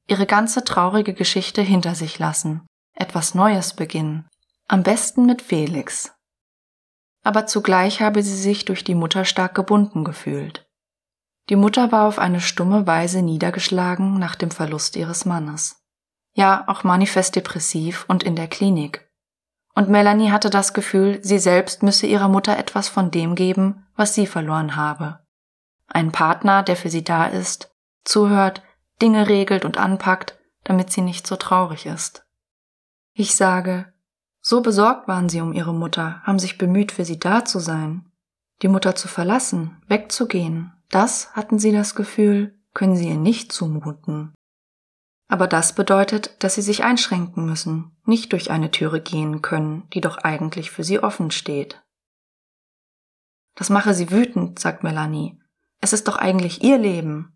ihre 0.06 0.28
ganze 0.28 0.64
traurige 0.64 1.16
Geschichte 1.16 1.64
hinter 1.64 1.96
sich 1.96 2.20
lassen, 2.20 2.68
etwas 2.94 3.34
Neues 3.34 3.74
beginnen, 3.74 4.30
am 4.68 4.84
besten 4.84 5.26
mit 5.26 5.42
Felix. 5.42 6.14
Aber 7.24 7.48
zugleich 7.48 8.04
habe 8.04 8.22
sie 8.22 8.38
sich 8.38 8.66
durch 8.66 8.84
die 8.84 8.94
Mutter 8.94 9.26
stark 9.26 9.56
gebunden 9.56 10.04
gefühlt. 10.04 10.70
Die 11.50 11.56
Mutter 11.56 11.92
war 11.92 12.08
auf 12.08 12.20
eine 12.20 12.42
stumme 12.42 12.86
Weise 12.86 13.24
niedergeschlagen 13.24 14.20
nach 14.20 14.36
dem 14.36 14.52
Verlust 14.52 14.96
ihres 14.96 15.26
Mannes. 15.26 15.84
Ja, 16.36 16.66
auch 16.68 16.84
manifest 16.84 17.36
depressiv 17.36 18.06
und 18.08 18.22
in 18.22 18.36
der 18.36 18.48
Klinik 18.48 19.05
und 19.76 19.90
Melanie 19.90 20.32
hatte 20.32 20.50
das 20.50 20.74
Gefühl, 20.74 21.20
sie 21.22 21.38
selbst 21.38 21.84
müsse 21.84 22.08
ihrer 22.08 22.30
Mutter 22.30 22.58
etwas 22.58 22.88
von 22.88 23.12
dem 23.12 23.36
geben, 23.36 23.86
was 23.96 24.16
sie 24.16 24.26
verloren 24.26 24.76
habe. 24.76 25.20
Ein 25.88 26.12
Partner, 26.12 26.64
der 26.64 26.78
für 26.78 26.90
sie 26.90 27.04
da 27.04 27.26
ist, 27.26 27.76
zuhört, 28.04 28.64
Dinge 29.02 29.28
regelt 29.28 29.66
und 29.66 29.78
anpackt, 29.78 30.40
damit 30.64 30.92
sie 30.92 31.02
nicht 31.02 31.28
so 31.28 31.36
traurig 31.36 31.86
ist. 31.86 32.26
Ich 33.14 33.36
sage, 33.36 33.94
so 34.42 34.62
besorgt 34.62 35.08
waren 35.08 35.28
sie 35.28 35.42
um 35.42 35.54
ihre 35.54 35.74
Mutter, 35.74 36.22
haben 36.24 36.40
sich 36.40 36.58
bemüht, 36.58 36.92
für 36.92 37.06
sie 37.06 37.20
da 37.20 37.46
zu 37.46 37.60
sein. 37.60 38.10
Die 38.62 38.68
Mutter 38.68 38.96
zu 38.96 39.08
verlassen, 39.08 39.82
wegzugehen, 39.88 40.72
das, 40.90 41.34
hatten 41.34 41.60
sie 41.60 41.72
das 41.72 41.96
Gefühl, 41.96 42.58
können 42.74 42.96
sie 42.96 43.10
ihr 43.10 43.18
nicht 43.18 43.52
zumuten. 43.52 44.34
Aber 45.28 45.48
das 45.48 45.74
bedeutet, 45.74 46.44
dass 46.44 46.56
sie 46.56 46.62
sich 46.62 46.84
einschränken 46.84 47.46
müssen, 47.46 47.98
nicht 48.06 48.32
durch 48.32 48.52
eine 48.52 48.70
Türe 48.70 49.02
gehen 49.02 49.42
können, 49.42 49.88
die 49.94 50.02
doch 50.02 50.18
eigentlich 50.20 50.70
für 50.70 50.84
sie 50.84 51.00
offen 51.00 51.32
steht. 51.32 51.82
Das 53.56 53.70
mache 53.70 53.94
sie 53.94 54.12
wütend, 54.12 54.60
sagt 54.60 54.84
Melanie. 54.84 55.40
Es 55.82 55.94
ist 55.94 56.08
doch 56.08 56.18
eigentlich 56.18 56.64
ihr 56.64 56.78
Leben. 56.78 57.36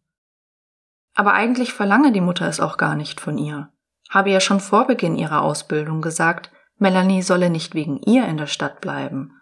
Aber 1.16 1.34
eigentlich 1.34 1.74
verlange 1.74 2.12
die 2.12 2.22
Mutter 2.22 2.48
es 2.48 2.60
auch 2.60 2.78
gar 2.78 2.96
nicht 2.96 3.20
von 3.20 3.38
ihr. 3.38 3.72
Habe 4.10 4.30
ja 4.30 4.40
schon 4.40 4.60
vor 4.60 4.86
Beginn 4.86 5.16
ihrer 5.16 5.42
Ausbildung 5.42 6.02
gesagt, 6.02 6.52
Melanie 6.78 7.22
solle 7.22 7.50
nicht 7.50 7.74
wegen 7.74 7.98
ihr 8.04 8.28
in 8.28 8.38
der 8.38 8.48
Stadt 8.48 8.82
bleiben. 8.82 9.34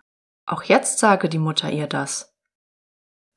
Auch 0.45 0.63
jetzt 0.63 0.99
sage 0.99 1.29
die 1.29 1.39
Mutter 1.39 1.69
ihr 1.69 1.87
das. 1.87 2.33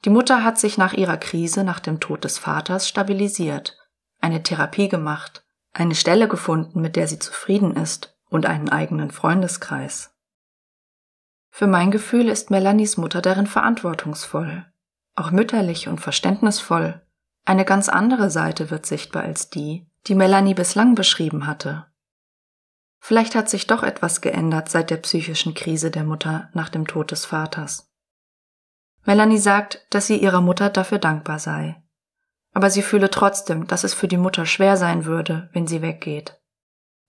Die 0.05 0.11
Mutter 0.11 0.45
hat 0.45 0.59
sich 0.59 0.79
nach 0.79 0.93
ihrer 0.93 1.17
Krise 1.17 1.65
nach 1.65 1.81
dem 1.81 2.01
Tod 2.01 2.25
des 2.25 2.39
Vaters 2.39 2.89
stabilisiert 2.89 3.80
eine 4.21 4.43
Therapie 4.43 4.89
gemacht, 4.89 5.45
eine 5.73 5.95
Stelle 5.95 6.29
gefunden, 6.29 6.81
mit 6.81 6.97
der 6.97 7.09
sie 7.09 7.19
zufrieden 7.19 7.77
ist 7.77 8.17
und 8.29 8.47
einen 8.47 8.69
eigenen 8.69 9.11
Freundeskreis. 9.11 10.15
Für 11.51 11.67
mein 11.67 11.91
Gefühl 11.91 12.29
ist 12.29 12.51
Melanies 12.51 12.97
Mutter 12.97 13.23
darin 13.23 13.47
verantwortungsvoll, 13.47 14.67
auch 15.17 15.31
mütterlich 15.31 15.89
und 15.89 16.01
verständnisvoll. 16.01 17.01
Eine 17.45 17.65
ganz 17.65 17.89
andere 17.89 18.31
Seite 18.31 18.71
wird 18.71 18.87
sichtbar 18.87 19.25
als 19.25 19.51
die, 19.51 19.87
die 20.07 20.15
Melanie 20.15 20.55
bislang 20.55 20.95
beschrieben 20.95 21.47
hatte. 21.47 21.87
Vielleicht 22.99 23.35
hat 23.35 23.49
sich 23.49 23.67
doch 23.67 23.83
etwas 23.83 24.21
geändert 24.21 24.69
seit 24.69 24.91
der 24.91 24.99
psychischen 24.99 25.55
Krise 25.55 25.91
der 25.91 26.05
Mutter 26.05 26.51
nach 26.53 26.69
dem 26.69 26.87
Tod 26.87 27.11
des 27.11 27.25
Vaters. 27.25 27.91
Melanie 29.05 29.39
sagt, 29.39 29.87
dass 29.91 30.07
sie 30.07 30.19
ihrer 30.19 30.43
Mutter 30.43 30.69
dafür 30.69 30.99
dankbar 30.99 31.39
sei 31.39 31.80
aber 32.53 32.71
sie 32.71 32.83
fühle 32.83 33.11
trotzdem, 33.11 33.67
dass 33.67 33.85
es 33.85 33.95
für 33.95 34.09
die 34.09 34.17
Mutter 34.17 34.47
schwer 34.47 34.77
sein 34.77 35.05
würde, 35.05 35.49
wenn 35.53 35.67
sie 35.67 35.83
weggeht. 35.83 36.41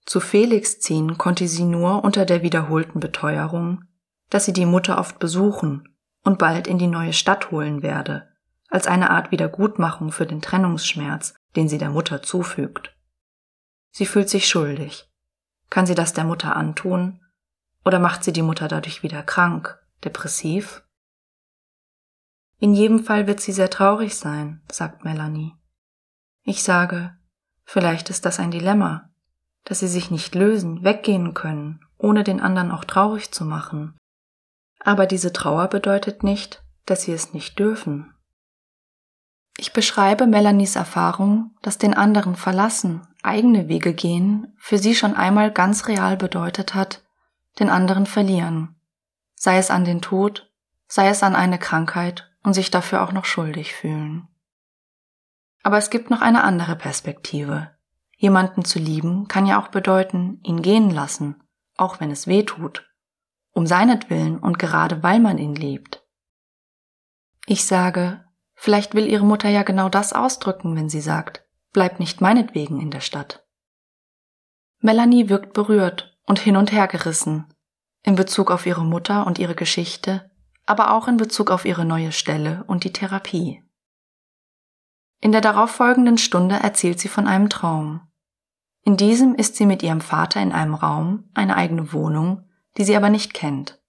Zu 0.04 0.20
Felix 0.20 0.80
ziehen 0.80 1.18
konnte 1.18 1.46
sie 1.46 1.64
nur 1.64 2.04
unter 2.04 2.24
der 2.24 2.42
wiederholten 2.42 3.00
Beteuerung, 3.00 3.84
dass 4.30 4.44
sie 4.44 4.52
die 4.52 4.66
Mutter 4.66 4.98
oft 4.98 5.18
besuchen 5.18 5.88
und 6.24 6.38
bald 6.38 6.66
in 6.66 6.78
die 6.78 6.86
neue 6.86 7.12
Stadt 7.12 7.50
holen 7.50 7.82
werde, 7.82 8.28
als 8.68 8.86
eine 8.86 9.10
Art 9.10 9.30
Wiedergutmachung 9.30 10.12
für 10.12 10.26
den 10.26 10.40
Trennungsschmerz, 10.40 11.34
den 11.56 11.68
sie 11.68 11.78
der 11.78 11.90
Mutter 11.90 12.22
zufügt. 12.22 12.94
Sie 13.90 14.06
fühlt 14.06 14.30
sich 14.30 14.48
schuldig. 14.48 15.08
Kann 15.70 15.86
sie 15.86 15.94
das 15.94 16.12
der 16.12 16.24
Mutter 16.24 16.56
antun? 16.56 17.20
Oder 17.84 17.98
macht 17.98 18.24
sie 18.24 18.32
die 18.32 18.42
Mutter 18.42 18.68
dadurch 18.68 19.02
wieder 19.02 19.22
krank, 19.22 19.78
depressiv? 20.04 20.82
In 22.62 22.74
jedem 22.74 23.02
Fall 23.02 23.26
wird 23.26 23.40
sie 23.40 23.50
sehr 23.50 23.70
traurig 23.70 24.14
sein, 24.14 24.62
sagt 24.70 25.02
Melanie. 25.02 25.52
Ich 26.44 26.62
sage, 26.62 27.12
vielleicht 27.64 28.08
ist 28.08 28.24
das 28.24 28.38
ein 28.38 28.52
Dilemma, 28.52 29.10
dass 29.64 29.80
sie 29.80 29.88
sich 29.88 30.12
nicht 30.12 30.36
lösen, 30.36 30.84
weggehen 30.84 31.34
können, 31.34 31.80
ohne 31.98 32.22
den 32.22 32.40
anderen 32.40 32.70
auch 32.70 32.84
traurig 32.84 33.32
zu 33.32 33.44
machen. 33.44 33.98
Aber 34.78 35.06
diese 35.06 35.32
Trauer 35.32 35.66
bedeutet 35.66 36.22
nicht, 36.22 36.62
dass 36.86 37.02
sie 37.02 37.12
es 37.12 37.34
nicht 37.34 37.58
dürfen. 37.58 38.14
Ich 39.58 39.72
beschreibe 39.72 40.28
Melanies 40.28 40.76
Erfahrung, 40.76 41.56
dass 41.62 41.78
den 41.78 41.94
anderen 41.94 42.36
verlassen, 42.36 43.08
eigene 43.24 43.66
Wege 43.66 43.92
gehen, 43.92 44.54
für 44.56 44.78
sie 44.78 44.94
schon 44.94 45.16
einmal 45.16 45.50
ganz 45.50 45.88
real 45.88 46.16
bedeutet 46.16 46.76
hat, 46.76 47.02
den 47.58 47.70
anderen 47.70 48.06
verlieren, 48.06 48.76
sei 49.34 49.58
es 49.58 49.68
an 49.68 49.84
den 49.84 50.00
Tod, 50.00 50.48
sei 50.86 51.08
es 51.08 51.24
an 51.24 51.34
eine 51.34 51.58
Krankheit 51.58 52.28
und 52.42 52.54
sich 52.54 52.70
dafür 52.70 53.02
auch 53.02 53.12
noch 53.12 53.24
schuldig 53.24 53.74
fühlen. 53.74 54.28
Aber 55.62 55.78
es 55.78 55.90
gibt 55.90 56.10
noch 56.10 56.20
eine 56.20 56.44
andere 56.44 56.76
Perspektive. 56.76 57.70
Jemanden 58.16 58.64
zu 58.64 58.78
lieben 58.78 59.28
kann 59.28 59.46
ja 59.46 59.60
auch 59.60 59.68
bedeuten, 59.68 60.40
ihn 60.44 60.62
gehen 60.62 60.90
lassen, 60.90 61.42
auch 61.76 62.00
wenn 62.00 62.10
es 62.10 62.26
weh 62.26 62.42
tut, 62.42 62.88
um 63.52 63.66
seinetwillen 63.66 64.38
und 64.38 64.58
gerade 64.58 65.02
weil 65.02 65.20
man 65.20 65.38
ihn 65.38 65.54
liebt. 65.54 66.04
Ich 67.46 67.64
sage, 67.64 68.24
vielleicht 68.54 68.94
will 68.94 69.06
ihre 69.06 69.24
Mutter 69.24 69.48
ja 69.48 69.62
genau 69.62 69.88
das 69.88 70.12
ausdrücken, 70.12 70.76
wenn 70.76 70.88
sie 70.88 71.00
sagt, 71.00 71.44
bleib 71.72 71.98
nicht 71.98 72.20
meinetwegen 72.20 72.80
in 72.80 72.90
der 72.90 73.00
Stadt. 73.00 73.44
Melanie 74.80 75.28
wirkt 75.28 75.52
berührt 75.52 76.18
und 76.26 76.38
hin 76.38 76.56
und 76.56 76.72
her 76.72 76.88
gerissen, 76.88 77.52
in 78.02 78.16
Bezug 78.16 78.50
auf 78.50 78.66
ihre 78.66 78.84
Mutter 78.84 79.26
und 79.26 79.38
ihre 79.38 79.54
Geschichte 79.54 80.31
aber 80.66 80.92
auch 80.92 81.08
in 81.08 81.16
Bezug 81.16 81.50
auf 81.50 81.64
ihre 81.64 81.84
neue 81.84 82.12
Stelle 82.12 82.64
und 82.66 82.84
die 82.84 82.92
Therapie. 82.92 83.62
In 85.20 85.32
der 85.32 85.40
darauffolgenden 85.40 86.18
Stunde 86.18 86.56
erzählt 86.56 86.98
sie 86.98 87.08
von 87.08 87.26
einem 87.26 87.48
Traum. 87.48 88.00
In 88.84 88.96
diesem 88.96 89.34
ist 89.34 89.56
sie 89.56 89.66
mit 89.66 89.82
ihrem 89.82 90.00
Vater 90.00 90.42
in 90.42 90.52
einem 90.52 90.74
Raum, 90.74 91.30
eine 91.34 91.56
eigene 91.56 91.92
Wohnung, 91.92 92.48
die 92.76 92.84
sie 92.84 92.96
aber 92.96 93.10
nicht 93.10 93.32
kennt. 93.32 93.80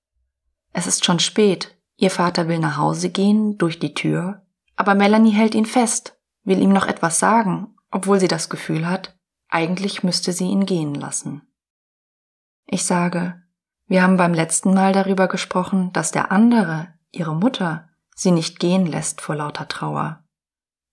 Es 0.72 0.88
ist 0.88 1.06
schon 1.06 1.20
spät, 1.20 1.76
ihr 1.96 2.12
Vater 2.12 2.48
will 2.48 2.60
nach 2.60 2.78
Hause 2.78 3.10
gehen, 3.10 3.58
durch 3.58 3.80
die 3.80 3.94
Tür, 3.94 4.46
aber 4.76 4.96
Melanie 4.96 5.32
hält 5.32 5.56
ihn 5.56 5.66
fest, 5.66 6.20
will 6.44 6.62
ihm 6.62 6.72
noch 6.72 6.88
etwas 6.88 7.20
sagen, 7.20 7.76
obwohl 7.92 8.20
sie 8.20 8.28
das 8.28 8.50
Gefühl 8.50 8.88
hat, 8.88 9.18
eigentlich 9.48 10.04
müsste 10.04 10.34
sie 10.34 10.46
ihn 10.46 10.66
gehen 10.66 10.96
lassen. 10.96 11.44
Ich 12.66 12.86
sage, 12.86 13.43
wir 13.88 14.02
haben 14.02 14.18
beim 14.18 14.34
letzten 14.34 14.74
Mal 14.74 14.94
darüber 14.94 15.28
gesprochen, 15.28 15.92
dass 15.94 16.12
der 16.12 16.32
andere, 16.32 16.94
ihre 17.12 17.36
Mutter, 17.36 17.90
sie 18.16 18.32
nicht 18.32 18.60
gehen 18.60 18.86
lässt 18.86 19.22
vor 19.22 19.36
lauter 19.36 19.68
Trauer. 19.68 20.24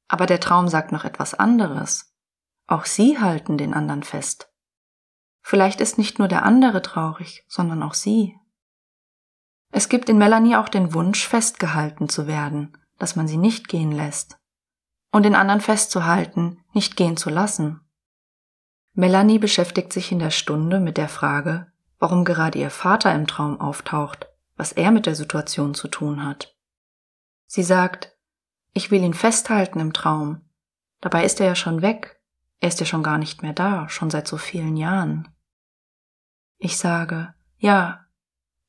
Aber 0.08 0.26
der 0.26 0.40
Traum 0.40 0.68
sagt 0.68 0.90
noch 0.90 1.04
etwas 1.04 1.34
anderes. 1.34 2.14
Auch 2.66 2.84
sie 2.84 3.18
halten 3.18 3.58
den 3.58 3.74
anderen 3.74 4.02
fest. 4.02 4.52
Vielleicht 5.42 5.80
ist 5.80 5.98
nicht 5.98 6.18
nur 6.18 6.28
der 6.28 6.44
andere 6.44 6.82
traurig, 6.82 7.44
sondern 7.48 7.82
auch 7.82 7.94
sie. 7.94 8.36
Es 9.72 9.88
gibt 9.88 10.08
in 10.08 10.18
Melanie 10.18 10.56
auch 10.56 10.68
den 10.68 10.92
Wunsch, 10.94 11.26
festgehalten 11.26 12.08
zu 12.08 12.26
werden, 12.26 12.76
dass 12.98 13.16
man 13.16 13.28
sie 13.28 13.36
nicht 13.36 13.68
gehen 13.68 13.92
lässt. 13.92 14.38
Und 15.12 15.24
den 15.24 15.34
anderen 15.34 15.60
festzuhalten, 15.60 16.64
nicht 16.72 16.96
gehen 16.96 17.16
zu 17.16 17.30
lassen. 17.30 17.80
Melanie 18.92 19.38
beschäftigt 19.38 19.92
sich 19.92 20.12
in 20.12 20.18
der 20.18 20.30
Stunde 20.30 20.80
mit 20.80 20.96
der 20.96 21.08
Frage, 21.08 21.69
warum 22.00 22.24
gerade 22.24 22.58
ihr 22.58 22.70
Vater 22.70 23.14
im 23.14 23.28
Traum 23.28 23.60
auftaucht, 23.60 24.26
was 24.56 24.72
er 24.72 24.90
mit 24.90 25.06
der 25.06 25.14
Situation 25.14 25.74
zu 25.74 25.86
tun 25.86 26.24
hat. 26.24 26.56
Sie 27.46 27.62
sagt, 27.62 28.16
ich 28.72 28.90
will 28.90 29.02
ihn 29.02 29.14
festhalten 29.14 29.78
im 29.78 29.92
Traum. 29.92 30.40
Dabei 31.00 31.24
ist 31.24 31.40
er 31.40 31.46
ja 31.46 31.54
schon 31.54 31.82
weg. 31.82 32.20
Er 32.58 32.68
ist 32.68 32.80
ja 32.80 32.86
schon 32.86 33.02
gar 33.02 33.18
nicht 33.18 33.42
mehr 33.42 33.52
da, 33.52 33.88
schon 33.88 34.10
seit 34.10 34.26
so 34.26 34.36
vielen 34.36 34.76
Jahren. 34.76 35.28
Ich 36.58 36.76
sage, 36.76 37.34
ja. 37.58 38.06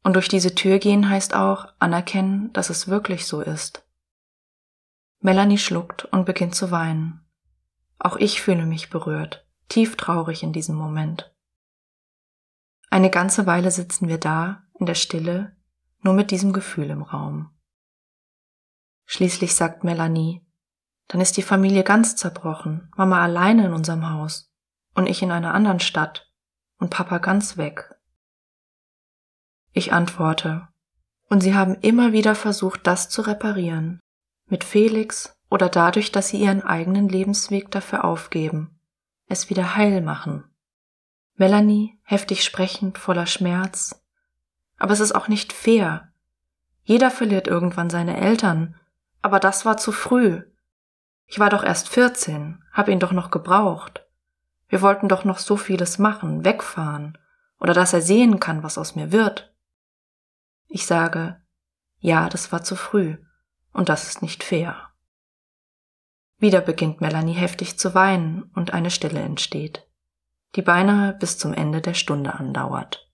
Und 0.04 0.14
durch 0.14 0.28
diese 0.28 0.56
Tür 0.56 0.80
gehen 0.80 1.10
heißt 1.10 1.36
auch 1.36 1.68
anerkennen, 1.80 2.52
dass 2.54 2.70
es 2.70 2.88
wirklich 2.88 3.28
so 3.28 3.42
ist. 3.42 3.86
Melanie 5.20 5.58
schluckt 5.58 6.06
und 6.06 6.26
beginnt 6.26 6.56
zu 6.56 6.72
weinen. 6.72 7.24
Auch 8.00 8.16
ich 8.16 8.42
fühle 8.42 8.66
mich 8.66 8.90
berührt, 8.90 9.46
tief 9.70 9.96
traurig 9.96 10.42
in 10.42 10.54
diesem 10.54 10.76
Moment. 10.76 11.32
Eine 12.92 13.10
ganze 13.10 13.46
Weile 13.46 13.72
sitzen 13.72 14.10
wir 14.10 14.18
da, 14.18 14.64
in 14.78 14.86
der 14.86 14.96
Stille, 14.96 15.56
nur 16.02 16.14
mit 16.14 16.30
diesem 16.30 16.52
Gefühl 16.52 16.90
im 16.90 17.04
Raum. 17.04 17.50
Schließlich 19.06 19.56
sagt 19.56 19.86
Melanie, 19.86 20.46
dann 21.08 21.22
ist 21.22 21.38
die 21.38 21.42
Familie 21.42 21.86
ganz 21.86 22.18
zerbrochen, 22.18 22.92
Mama 22.98 23.24
alleine 23.24 23.68
in 23.68 23.74
unserem 23.74 24.10
Haus 24.10 24.52
und 24.94 25.08
ich 25.08 25.22
in 25.22 25.32
einer 25.32 25.54
anderen 25.54 25.80
Stadt 25.80 26.30
und 26.80 26.90
Papa 26.90 27.20
ganz 27.20 27.56
weg. 27.56 27.96
Ich 29.72 29.94
antworte, 29.94 30.68
und 31.30 31.40
sie 31.40 31.56
haben 31.56 31.76
immer 31.76 32.12
wieder 32.12 32.36
versucht, 32.36 32.86
das 32.88 33.08
zu 33.08 33.22
reparieren, 33.22 34.02
mit 34.48 34.66
Felix 34.66 35.34
oder 35.50 35.70
dadurch, 35.70 36.12
dass 36.12 36.28
sie 36.28 36.42
ihren 36.42 36.62
eigenen 36.62 37.08
Lebensweg 37.08 37.72
dafür 37.72 38.04
aufgeben, 38.04 38.82
es 39.28 39.50
wieder 39.50 39.78
heil 39.78 40.02
machen. 40.02 40.51
Melanie, 41.42 42.00
heftig 42.04 42.44
sprechend, 42.44 43.00
voller 43.00 43.26
Schmerz. 43.26 44.00
Aber 44.78 44.94
es 44.94 45.00
ist 45.00 45.16
auch 45.16 45.28
nicht 45.28 45.54
fair. 45.54 46.14
Jeder 46.84 47.10
verliert 47.10 47.48
irgendwann 47.48 47.90
seine 47.90 48.22
Eltern, 48.22 48.76
aber 49.24 49.40
das 49.40 49.66
war 49.66 49.78
zu 49.78 49.92
früh. 49.92 50.44
Ich 51.26 51.40
war 51.40 51.50
doch 51.50 51.64
erst 51.64 51.90
14, 51.90 52.64
hab 52.72 52.90
ihn 52.90 53.00
doch 53.00 53.12
noch 53.12 53.32
gebraucht. 53.32 54.06
Wir 54.70 54.84
wollten 54.84 55.08
doch 55.08 55.26
noch 55.26 55.40
so 55.40 55.58
vieles 55.58 55.98
machen, 55.98 56.46
wegfahren, 56.46 57.18
oder 57.60 57.74
dass 57.74 57.92
er 57.92 58.04
sehen 58.04 58.40
kann, 58.40 58.62
was 58.62 58.78
aus 58.78 58.94
mir 58.96 59.12
wird. 59.12 59.52
Ich 60.68 60.86
sage, 60.86 61.42
ja, 61.98 62.30
das 62.30 62.52
war 62.52 62.64
zu 62.64 62.76
früh, 62.76 63.18
und 63.74 63.90
das 63.90 64.08
ist 64.08 64.22
nicht 64.22 64.44
fair. 64.44 64.92
Wieder 66.38 66.62
beginnt 66.62 67.02
Melanie 67.02 67.34
heftig 67.34 67.80
zu 67.80 67.96
weinen 67.96 68.44
und 68.54 68.76
eine 68.76 68.92
Stille 68.92 69.22
entsteht, 69.22 69.88
die 70.56 70.62
beinahe 70.62 71.14
bis 71.14 71.38
zum 71.38 71.54
Ende 71.54 71.82
der 71.82 71.94
Stunde 71.94 72.34
andauert. 72.34 73.10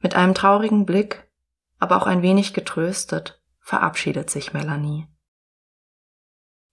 Mit 0.00 0.14
einem 0.14 0.34
traurigen 0.34 0.86
Blick, 0.86 1.30
aber 1.78 1.96
auch 1.96 2.06
ein 2.06 2.22
wenig 2.22 2.54
getröstet, 2.54 3.42
verabschiedet 3.60 4.30
sich 4.30 4.52
Melanie. 4.52 5.08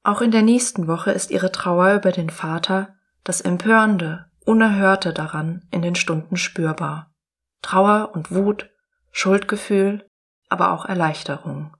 Auch 0.03 0.21
in 0.21 0.31
der 0.31 0.41
nächsten 0.41 0.87
Woche 0.87 1.11
ist 1.11 1.31
ihre 1.31 1.51
Trauer 1.51 1.93
über 1.93 2.11
den 2.11 2.29
Vater, 2.29 2.95
das 3.23 3.41
Empörende, 3.41 4.31
Unerhörte 4.43 5.13
daran 5.13 5.67
in 5.69 5.81
den 5.81 5.95
Stunden 5.95 6.35
spürbar. 6.35 7.13
Trauer 7.61 8.11
und 8.15 8.31
Wut, 8.31 8.71
Schuldgefühl, 9.11 10.09
aber 10.49 10.71
auch 10.71 10.85
Erleichterung. 10.85 11.77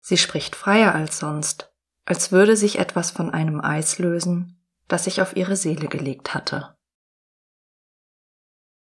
Sie 0.00 0.16
spricht 0.16 0.54
freier 0.54 0.94
als 0.94 1.18
sonst, 1.18 1.72
als 2.04 2.32
würde 2.32 2.56
sich 2.56 2.78
etwas 2.78 3.10
von 3.10 3.30
einem 3.30 3.60
Eis 3.60 3.98
lösen, 3.98 4.61
das 4.88 5.04
sich 5.04 5.22
auf 5.22 5.36
ihre 5.36 5.56
Seele 5.56 5.88
gelegt 5.88 6.34
hatte. 6.34 6.76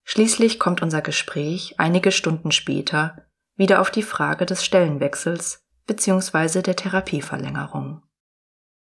Schließlich 0.03 0.59
kommt 0.59 0.81
unser 0.81 1.01
Gespräch 1.01 1.75
einige 1.79 2.11
Stunden 2.11 2.51
später 2.51 3.25
wieder 3.55 3.81
auf 3.81 3.89
die 3.89 4.03
Frage 4.03 4.45
des 4.45 4.63
Stellenwechsels 4.63 5.63
bzw. 5.87 6.61
der 6.61 6.75
Therapieverlängerung. 6.75 8.03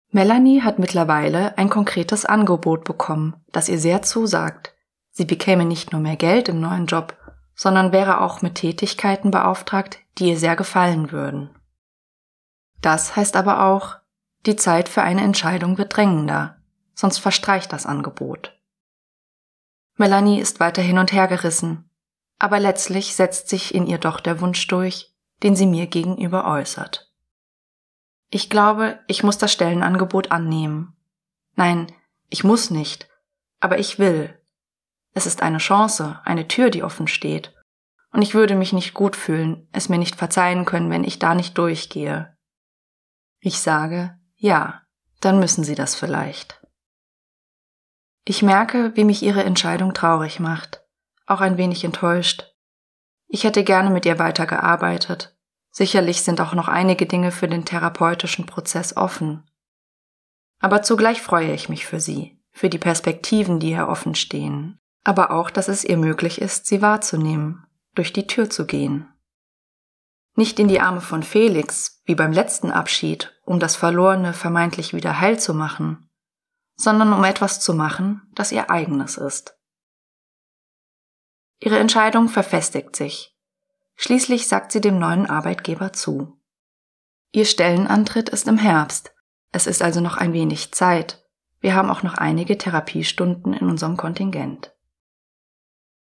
Melanie 0.10 0.62
hat 0.62 0.80
mittlerweile 0.80 1.58
ein 1.58 1.70
konkretes 1.70 2.26
Angebot 2.26 2.84
bekommen, 2.84 3.36
das 3.52 3.70
ihr 3.70 3.80
sehr 3.80 4.02
zusagt. 4.02 4.74
Sie 5.12 5.26
bekäme 5.26 5.66
nicht 5.66 5.92
nur 5.92 6.02
mehr 6.02 6.16
Geld 6.16 6.50
im 6.50 6.60
neuen 6.60 6.86
Job, 6.86 7.18
sondern 7.56 7.92
wäre 7.92 8.22
auch 8.22 8.42
mit 8.42 8.56
Tätigkeiten 8.56 9.32
beauftragt, 9.32 10.00
die 10.18 10.30
ihr 10.30 10.38
sehr 10.38 10.56
gefallen 10.56 11.12
würden. 11.12 11.50
Das 12.82 13.16
heißt 13.16 13.36
aber 13.36 13.66
auch, 13.66 13.98
die 14.46 14.56
Zeit 14.56 14.88
für 14.88 15.02
eine 15.02 15.22
Entscheidung 15.22 15.78
wird 15.78 15.96
drängender, 15.96 16.57
sonst 16.98 17.20
verstreicht 17.20 17.72
das 17.72 17.86
Angebot. 17.86 18.60
Melanie 19.96 20.40
ist 20.40 20.60
weiter 20.60 20.82
hin 20.82 20.98
und 20.98 21.14
her 21.14 21.28
gerissen, 21.28 21.90
aber 22.40 22.60
letztlich 22.60 23.16
setzt 23.16 23.50
sich 23.50 23.74
in 23.74 23.86
ihr 23.86 24.00
doch 24.00 24.20
der 24.20 24.42
Wunsch 24.42 24.68
durch, 24.68 25.16
den 25.44 25.56
sie 25.56 25.68
mir 25.68 25.86
gegenüber 25.88 26.46
äußert. 26.48 27.14
Ich 28.30 28.50
glaube, 28.50 29.00
ich 29.08 29.24
muss 29.24 29.38
das 29.38 29.54
Stellenangebot 29.54 30.32
annehmen. 30.32 30.98
Nein, 31.56 31.94
ich 32.30 32.44
muss 32.44 32.72
nicht, 32.72 33.08
aber 33.60 33.78
ich 33.78 34.00
will. 34.00 34.42
Es 35.14 35.28
ist 35.28 35.42
eine 35.42 35.60
Chance, 35.60 36.20
eine 36.26 36.48
Tür, 36.48 36.72
die 36.72 36.84
offen 36.84 37.08
steht. 37.08 37.54
Und 38.12 38.24
ich 38.24 38.34
würde 38.34 38.56
mich 38.56 38.74
nicht 38.74 38.96
gut 38.96 39.16
fühlen, 39.16 39.68
es 39.72 39.88
mir 39.88 40.00
nicht 40.00 40.16
verzeihen 40.16 40.66
können, 40.66 40.90
wenn 40.90 41.04
ich 41.04 41.20
da 41.20 41.36
nicht 41.36 41.58
durchgehe. 41.58 42.36
Ich 43.40 43.60
sage, 43.60 44.18
ja, 44.36 44.82
dann 45.22 45.40
müssen 45.40 45.64
Sie 45.64 45.76
das 45.76 45.96
vielleicht. 45.96 46.60
Ich 48.28 48.44
merke, 48.44 48.92
wie 48.96 49.06
mich 49.06 49.24
Ihre 49.24 49.44
Entscheidung 49.44 49.94
traurig 49.94 50.40
macht, 50.40 50.84
auch 51.26 51.42
ein 51.42 51.58
wenig 51.58 51.84
enttäuscht. 51.84 52.54
Ich 53.28 53.44
hätte 53.44 53.64
gerne 53.64 53.90
mit 53.90 54.06
ihr 54.06 54.20
weitergearbeitet, 54.20 55.38
Sicherlich 55.78 56.24
sind 56.24 56.42
auch 56.42 56.56
noch 56.56 56.70
einige 56.70 57.06
Dinge 57.06 57.30
für 57.32 57.48
den 57.48 57.64
therapeutischen 57.64 58.48
Prozess 58.48 58.98
offen. 58.98 59.48
Aber 60.60 60.82
zugleich 60.82 61.22
freue 61.22 61.54
ich 61.54 61.70
mich 61.70 61.86
für 61.86 62.00
sie, 62.00 62.42
für 62.52 62.68
die 62.68 62.80
Perspektiven, 62.80 63.60
die 63.60 63.74
ihr 63.74 63.88
offen 63.88 64.16
stehen, 64.16 64.80
aber 65.04 65.30
auch, 65.30 65.52
dass 65.52 65.68
es 65.68 65.84
ihr 65.84 65.98
möglich 65.98 66.42
ist, 66.42 66.66
sie 66.66 66.82
wahrzunehmen, 66.82 67.68
durch 67.94 68.12
die 68.12 68.26
Tür 68.26 68.50
zu 68.50 68.66
gehen. 68.66 69.08
Nicht 70.36 70.60
in 70.60 70.68
die 70.68 70.82
Arme 70.82 71.02
von 71.02 71.22
Felix, 71.22 72.02
wie 72.06 72.16
beim 72.16 72.32
letzten 72.32 72.72
Abschied, 72.72 73.40
um 73.46 73.60
das 73.60 73.76
Verlorene 73.76 74.34
vermeintlich 74.34 74.96
wieder 74.96 75.20
heil 75.20 75.40
zu 75.40 75.54
machen, 75.54 76.07
sondern 76.78 77.12
um 77.12 77.24
etwas 77.24 77.60
zu 77.60 77.74
machen, 77.74 78.22
das 78.34 78.52
ihr 78.52 78.70
eigenes 78.70 79.18
ist. 79.18 79.58
Ihre 81.60 81.80
Entscheidung 81.80 82.30
verfestigt 82.30 82.96
sich, 82.96 83.38
Schließlich 83.98 84.48
sagt 84.48 84.72
sie 84.72 84.80
dem 84.80 85.00
neuen 85.00 85.26
Arbeitgeber 85.26 85.92
zu. 85.92 86.40
Ihr 87.32 87.46
Stellenantritt 87.46 88.30
ist 88.30 88.48
im 88.48 88.60
Herbst. 88.60 89.14
Es 89.52 89.66
ist 89.66 89.82
also 89.82 90.02
noch 90.02 90.18
ein 90.18 90.34
wenig 90.34 90.72
Zeit. 90.72 91.26
Wir 91.60 91.74
haben 91.74 91.90
auch 91.90 92.04
noch 92.04 92.14
einige 92.14 92.60
Therapiestunden 92.60 93.54
in 93.54 93.68
unserem 93.68 93.98
Kontingent. 93.98 94.76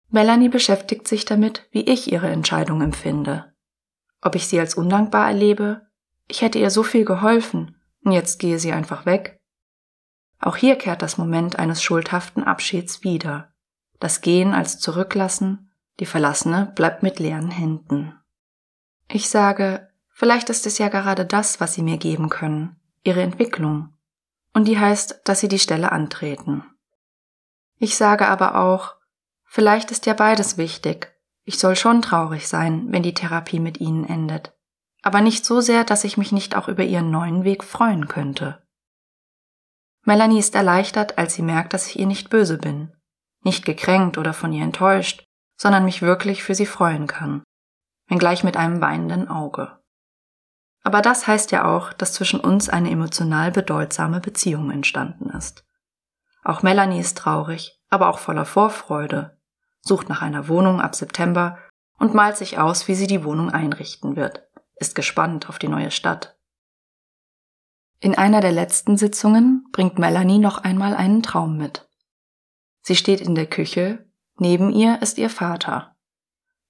Melanie 0.08 0.48
beschäftigt 0.48 1.06
sich 1.06 1.26
damit, 1.26 1.68
wie 1.70 1.82
ich 1.82 2.10
ihre 2.10 2.30
Entscheidung 2.30 2.80
empfinde. 2.80 3.54
Ob 4.22 4.34
ich 4.36 4.48
sie 4.48 4.58
als 4.58 4.74
undankbar 4.74 5.28
erlebe? 5.28 5.86
Ich 6.28 6.40
hätte 6.40 6.58
ihr 6.58 6.70
so 6.70 6.82
viel 6.82 7.04
geholfen 7.04 7.76
und 8.04 8.12
jetzt 8.12 8.38
gehe 8.38 8.58
sie 8.58 8.72
einfach 8.72 9.04
weg. 9.04 9.41
Auch 10.42 10.56
hier 10.56 10.76
kehrt 10.76 11.02
das 11.02 11.18
Moment 11.18 11.58
eines 11.60 11.82
schuldhaften 11.82 12.42
Abschieds 12.42 13.04
wieder. 13.04 13.52
Das 14.00 14.20
Gehen 14.20 14.54
als 14.54 14.80
Zurücklassen, 14.80 15.70
die 16.00 16.06
Verlassene 16.06 16.72
bleibt 16.74 17.04
mit 17.04 17.20
leeren 17.20 17.52
Händen. 17.52 18.18
Ich 19.08 19.30
sage, 19.30 19.88
vielleicht 20.10 20.50
ist 20.50 20.66
es 20.66 20.78
ja 20.78 20.88
gerade 20.88 21.24
das, 21.24 21.60
was 21.60 21.74
Sie 21.74 21.82
mir 21.82 21.96
geben 21.96 22.28
können, 22.28 22.74
Ihre 23.04 23.22
Entwicklung. 23.22 23.94
Und 24.52 24.66
die 24.66 24.80
heißt, 24.80 25.20
dass 25.24 25.38
Sie 25.38 25.48
die 25.48 25.60
Stelle 25.60 25.92
antreten. 25.92 26.64
Ich 27.78 27.96
sage 27.96 28.26
aber 28.26 28.56
auch, 28.56 28.96
vielleicht 29.44 29.92
ist 29.92 30.06
ja 30.06 30.14
beides 30.14 30.58
wichtig. 30.58 31.12
Ich 31.44 31.60
soll 31.60 31.76
schon 31.76 32.02
traurig 32.02 32.48
sein, 32.48 32.86
wenn 32.88 33.04
die 33.04 33.14
Therapie 33.14 33.60
mit 33.60 33.80
Ihnen 33.80 34.04
endet. 34.04 34.52
Aber 35.02 35.20
nicht 35.20 35.44
so 35.44 35.60
sehr, 35.60 35.84
dass 35.84 36.02
ich 36.02 36.16
mich 36.16 36.32
nicht 36.32 36.56
auch 36.56 36.66
über 36.66 36.82
Ihren 36.82 37.12
neuen 37.12 37.44
Weg 37.44 37.62
freuen 37.62 38.08
könnte. 38.08 38.61
Melanie 40.04 40.38
ist 40.38 40.54
erleichtert, 40.54 41.18
als 41.18 41.34
sie 41.34 41.42
merkt, 41.42 41.74
dass 41.74 41.86
ich 41.86 41.98
ihr 41.98 42.06
nicht 42.06 42.28
böse 42.28 42.58
bin, 42.58 42.92
nicht 43.42 43.64
gekränkt 43.64 44.18
oder 44.18 44.32
von 44.32 44.52
ihr 44.52 44.64
enttäuscht, 44.64 45.24
sondern 45.56 45.84
mich 45.84 46.02
wirklich 46.02 46.42
für 46.42 46.54
sie 46.54 46.66
freuen 46.66 47.06
kann, 47.06 47.42
wenngleich 48.08 48.42
mit 48.42 48.56
einem 48.56 48.80
weinenden 48.80 49.28
Auge. 49.28 49.78
Aber 50.82 51.00
das 51.02 51.28
heißt 51.28 51.52
ja 51.52 51.64
auch, 51.64 51.92
dass 51.92 52.14
zwischen 52.14 52.40
uns 52.40 52.68
eine 52.68 52.90
emotional 52.90 53.52
bedeutsame 53.52 54.20
Beziehung 54.20 54.70
entstanden 54.72 55.30
ist. 55.30 55.64
Auch 56.42 56.62
Melanie 56.62 56.98
ist 56.98 57.16
traurig, 57.18 57.78
aber 57.88 58.08
auch 58.08 58.18
voller 58.18 58.44
Vorfreude, 58.44 59.38
sucht 59.80 60.08
nach 60.08 60.22
einer 60.22 60.48
Wohnung 60.48 60.80
ab 60.80 60.96
September 60.96 61.58
und 61.98 62.14
malt 62.14 62.36
sich 62.36 62.58
aus, 62.58 62.88
wie 62.88 62.96
sie 62.96 63.06
die 63.06 63.22
Wohnung 63.22 63.50
einrichten 63.50 64.16
wird, 64.16 64.42
ist 64.74 64.96
gespannt 64.96 65.48
auf 65.48 65.60
die 65.60 65.68
neue 65.68 65.92
Stadt. 65.92 66.36
In 68.02 68.16
einer 68.16 68.40
der 68.40 68.50
letzten 68.50 68.96
Sitzungen 68.96 69.64
bringt 69.70 69.96
Melanie 69.96 70.40
noch 70.40 70.58
einmal 70.58 70.96
einen 70.96 71.22
Traum 71.22 71.56
mit. 71.56 71.88
Sie 72.80 72.96
steht 72.96 73.20
in 73.20 73.36
der 73.36 73.46
Küche, 73.46 74.10
neben 74.38 74.72
ihr 74.72 75.00
ist 75.02 75.18
ihr 75.18 75.30
Vater. 75.30 75.94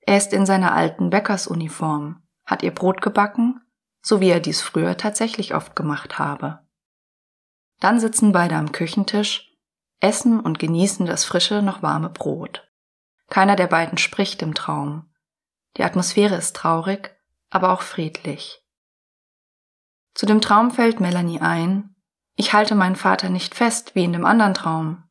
Er 0.02 0.18
ist 0.18 0.34
in 0.34 0.44
seiner 0.44 0.74
alten 0.74 1.08
Bäckersuniform, 1.08 2.22
hat 2.44 2.62
ihr 2.62 2.70
Brot 2.70 3.00
gebacken, 3.00 3.62
so 4.02 4.20
wie 4.20 4.28
er 4.28 4.40
dies 4.40 4.60
früher 4.60 4.98
tatsächlich 4.98 5.54
oft 5.54 5.74
gemacht 5.74 6.18
habe. 6.18 6.58
Dann 7.80 7.98
sitzen 7.98 8.32
beide 8.32 8.56
am 8.56 8.70
Küchentisch, 8.70 9.56
essen 10.00 10.38
und 10.38 10.58
genießen 10.58 11.06
das 11.06 11.24
frische, 11.24 11.62
noch 11.62 11.82
warme 11.82 12.10
Brot. 12.10 12.70
Keiner 13.30 13.56
der 13.56 13.68
beiden 13.68 13.96
spricht 13.96 14.42
im 14.42 14.52
Traum. 14.52 15.10
Die 15.78 15.84
Atmosphäre 15.84 16.34
ist 16.34 16.54
traurig, 16.54 17.16
aber 17.48 17.72
auch 17.72 17.80
friedlich. 17.80 18.61
Zu 20.14 20.26
dem 20.26 20.40
Traum 20.40 20.70
fällt 20.70 21.00
Melanie 21.00 21.40
ein, 21.40 21.94
ich 22.36 22.52
halte 22.52 22.74
meinen 22.74 22.96
Vater 22.96 23.28
nicht 23.28 23.54
fest 23.54 23.94
wie 23.94 24.04
in 24.04 24.12
dem 24.12 24.24
anderen 24.24 24.54
Traum. 24.54 25.04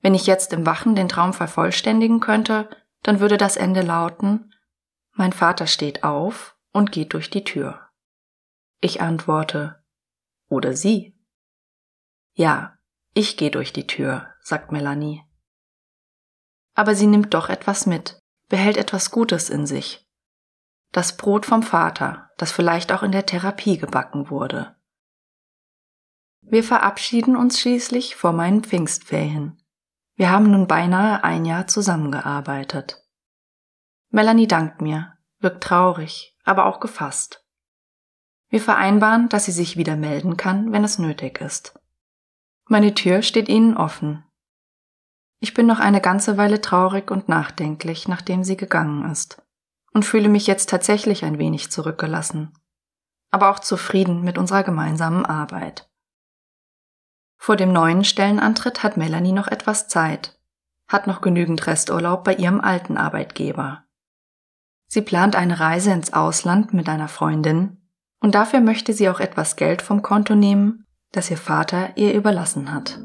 Wenn 0.00 0.14
ich 0.14 0.26
jetzt 0.26 0.52
im 0.52 0.66
Wachen 0.66 0.94
den 0.94 1.08
Traum 1.08 1.32
vervollständigen 1.32 2.20
könnte, 2.20 2.68
dann 3.02 3.20
würde 3.20 3.36
das 3.36 3.56
Ende 3.56 3.82
lauten, 3.82 4.52
mein 5.12 5.32
Vater 5.32 5.66
steht 5.66 6.02
auf 6.04 6.56
und 6.72 6.90
geht 6.90 7.12
durch 7.12 7.30
die 7.30 7.44
Tür. 7.44 7.88
Ich 8.80 9.00
antworte, 9.00 9.82
oder 10.48 10.74
sie. 10.74 11.16
Ja, 12.34 12.76
ich 13.14 13.36
gehe 13.36 13.50
durch 13.50 13.72
die 13.72 13.86
Tür, 13.86 14.34
sagt 14.40 14.72
Melanie. 14.72 15.22
Aber 16.74 16.94
sie 16.94 17.06
nimmt 17.06 17.32
doch 17.32 17.48
etwas 17.48 17.86
mit, 17.86 18.18
behält 18.48 18.76
etwas 18.76 19.10
Gutes 19.10 19.50
in 19.50 19.66
sich, 19.66 20.03
das 20.94 21.16
Brot 21.16 21.44
vom 21.44 21.64
Vater, 21.64 22.30
das 22.36 22.52
vielleicht 22.52 22.92
auch 22.92 23.02
in 23.02 23.10
der 23.10 23.26
Therapie 23.26 23.78
gebacken 23.78 24.30
wurde. 24.30 24.76
Wir 26.40 26.62
verabschieden 26.62 27.34
uns 27.34 27.60
schließlich 27.60 28.14
vor 28.14 28.32
meinen 28.32 28.62
Pfingstferien. 28.62 29.60
Wir 30.14 30.30
haben 30.30 30.52
nun 30.52 30.68
beinahe 30.68 31.24
ein 31.24 31.44
Jahr 31.44 31.66
zusammengearbeitet. 31.66 33.02
Melanie 34.10 34.46
dankt 34.46 34.82
mir, 34.82 35.14
wirkt 35.40 35.64
traurig, 35.64 36.36
aber 36.44 36.66
auch 36.66 36.78
gefasst. 36.78 37.44
Wir 38.48 38.60
vereinbaren, 38.60 39.28
dass 39.28 39.46
sie 39.46 39.52
sich 39.52 39.76
wieder 39.76 39.96
melden 39.96 40.36
kann, 40.36 40.70
wenn 40.70 40.84
es 40.84 41.00
nötig 41.00 41.40
ist. 41.40 41.76
Meine 42.66 42.94
Tür 42.94 43.22
steht 43.22 43.48
ihnen 43.48 43.76
offen. 43.76 44.24
Ich 45.40 45.54
bin 45.54 45.66
noch 45.66 45.80
eine 45.80 46.00
ganze 46.00 46.36
Weile 46.36 46.60
traurig 46.60 47.10
und 47.10 47.28
nachdenklich, 47.28 48.06
nachdem 48.06 48.44
sie 48.44 48.56
gegangen 48.56 49.10
ist 49.10 49.43
und 49.94 50.04
fühle 50.04 50.28
mich 50.28 50.46
jetzt 50.46 50.68
tatsächlich 50.68 51.24
ein 51.24 51.38
wenig 51.38 51.70
zurückgelassen, 51.70 52.52
aber 53.30 53.50
auch 53.50 53.60
zufrieden 53.60 54.22
mit 54.22 54.36
unserer 54.36 54.64
gemeinsamen 54.64 55.24
Arbeit. 55.24 55.88
Vor 57.38 57.56
dem 57.56 57.72
neuen 57.72 58.04
Stellenantritt 58.04 58.82
hat 58.82 58.96
Melanie 58.96 59.32
noch 59.32 59.48
etwas 59.48 59.88
Zeit, 59.88 60.38
hat 60.88 61.06
noch 61.06 61.20
genügend 61.20 61.66
Resturlaub 61.66 62.24
bei 62.24 62.34
ihrem 62.34 62.60
alten 62.60 62.96
Arbeitgeber. 62.96 63.84
Sie 64.86 65.02
plant 65.02 65.36
eine 65.36 65.60
Reise 65.60 65.92
ins 65.92 66.12
Ausland 66.12 66.74
mit 66.74 66.88
einer 66.88 67.08
Freundin 67.08 67.88
und 68.20 68.34
dafür 68.34 68.60
möchte 68.60 68.92
sie 68.92 69.08
auch 69.08 69.20
etwas 69.20 69.56
Geld 69.56 69.82
vom 69.82 70.02
Konto 70.02 70.34
nehmen, 70.34 70.86
das 71.12 71.30
ihr 71.30 71.38
Vater 71.38 71.96
ihr 71.96 72.14
überlassen 72.14 72.72
hat. 72.72 72.98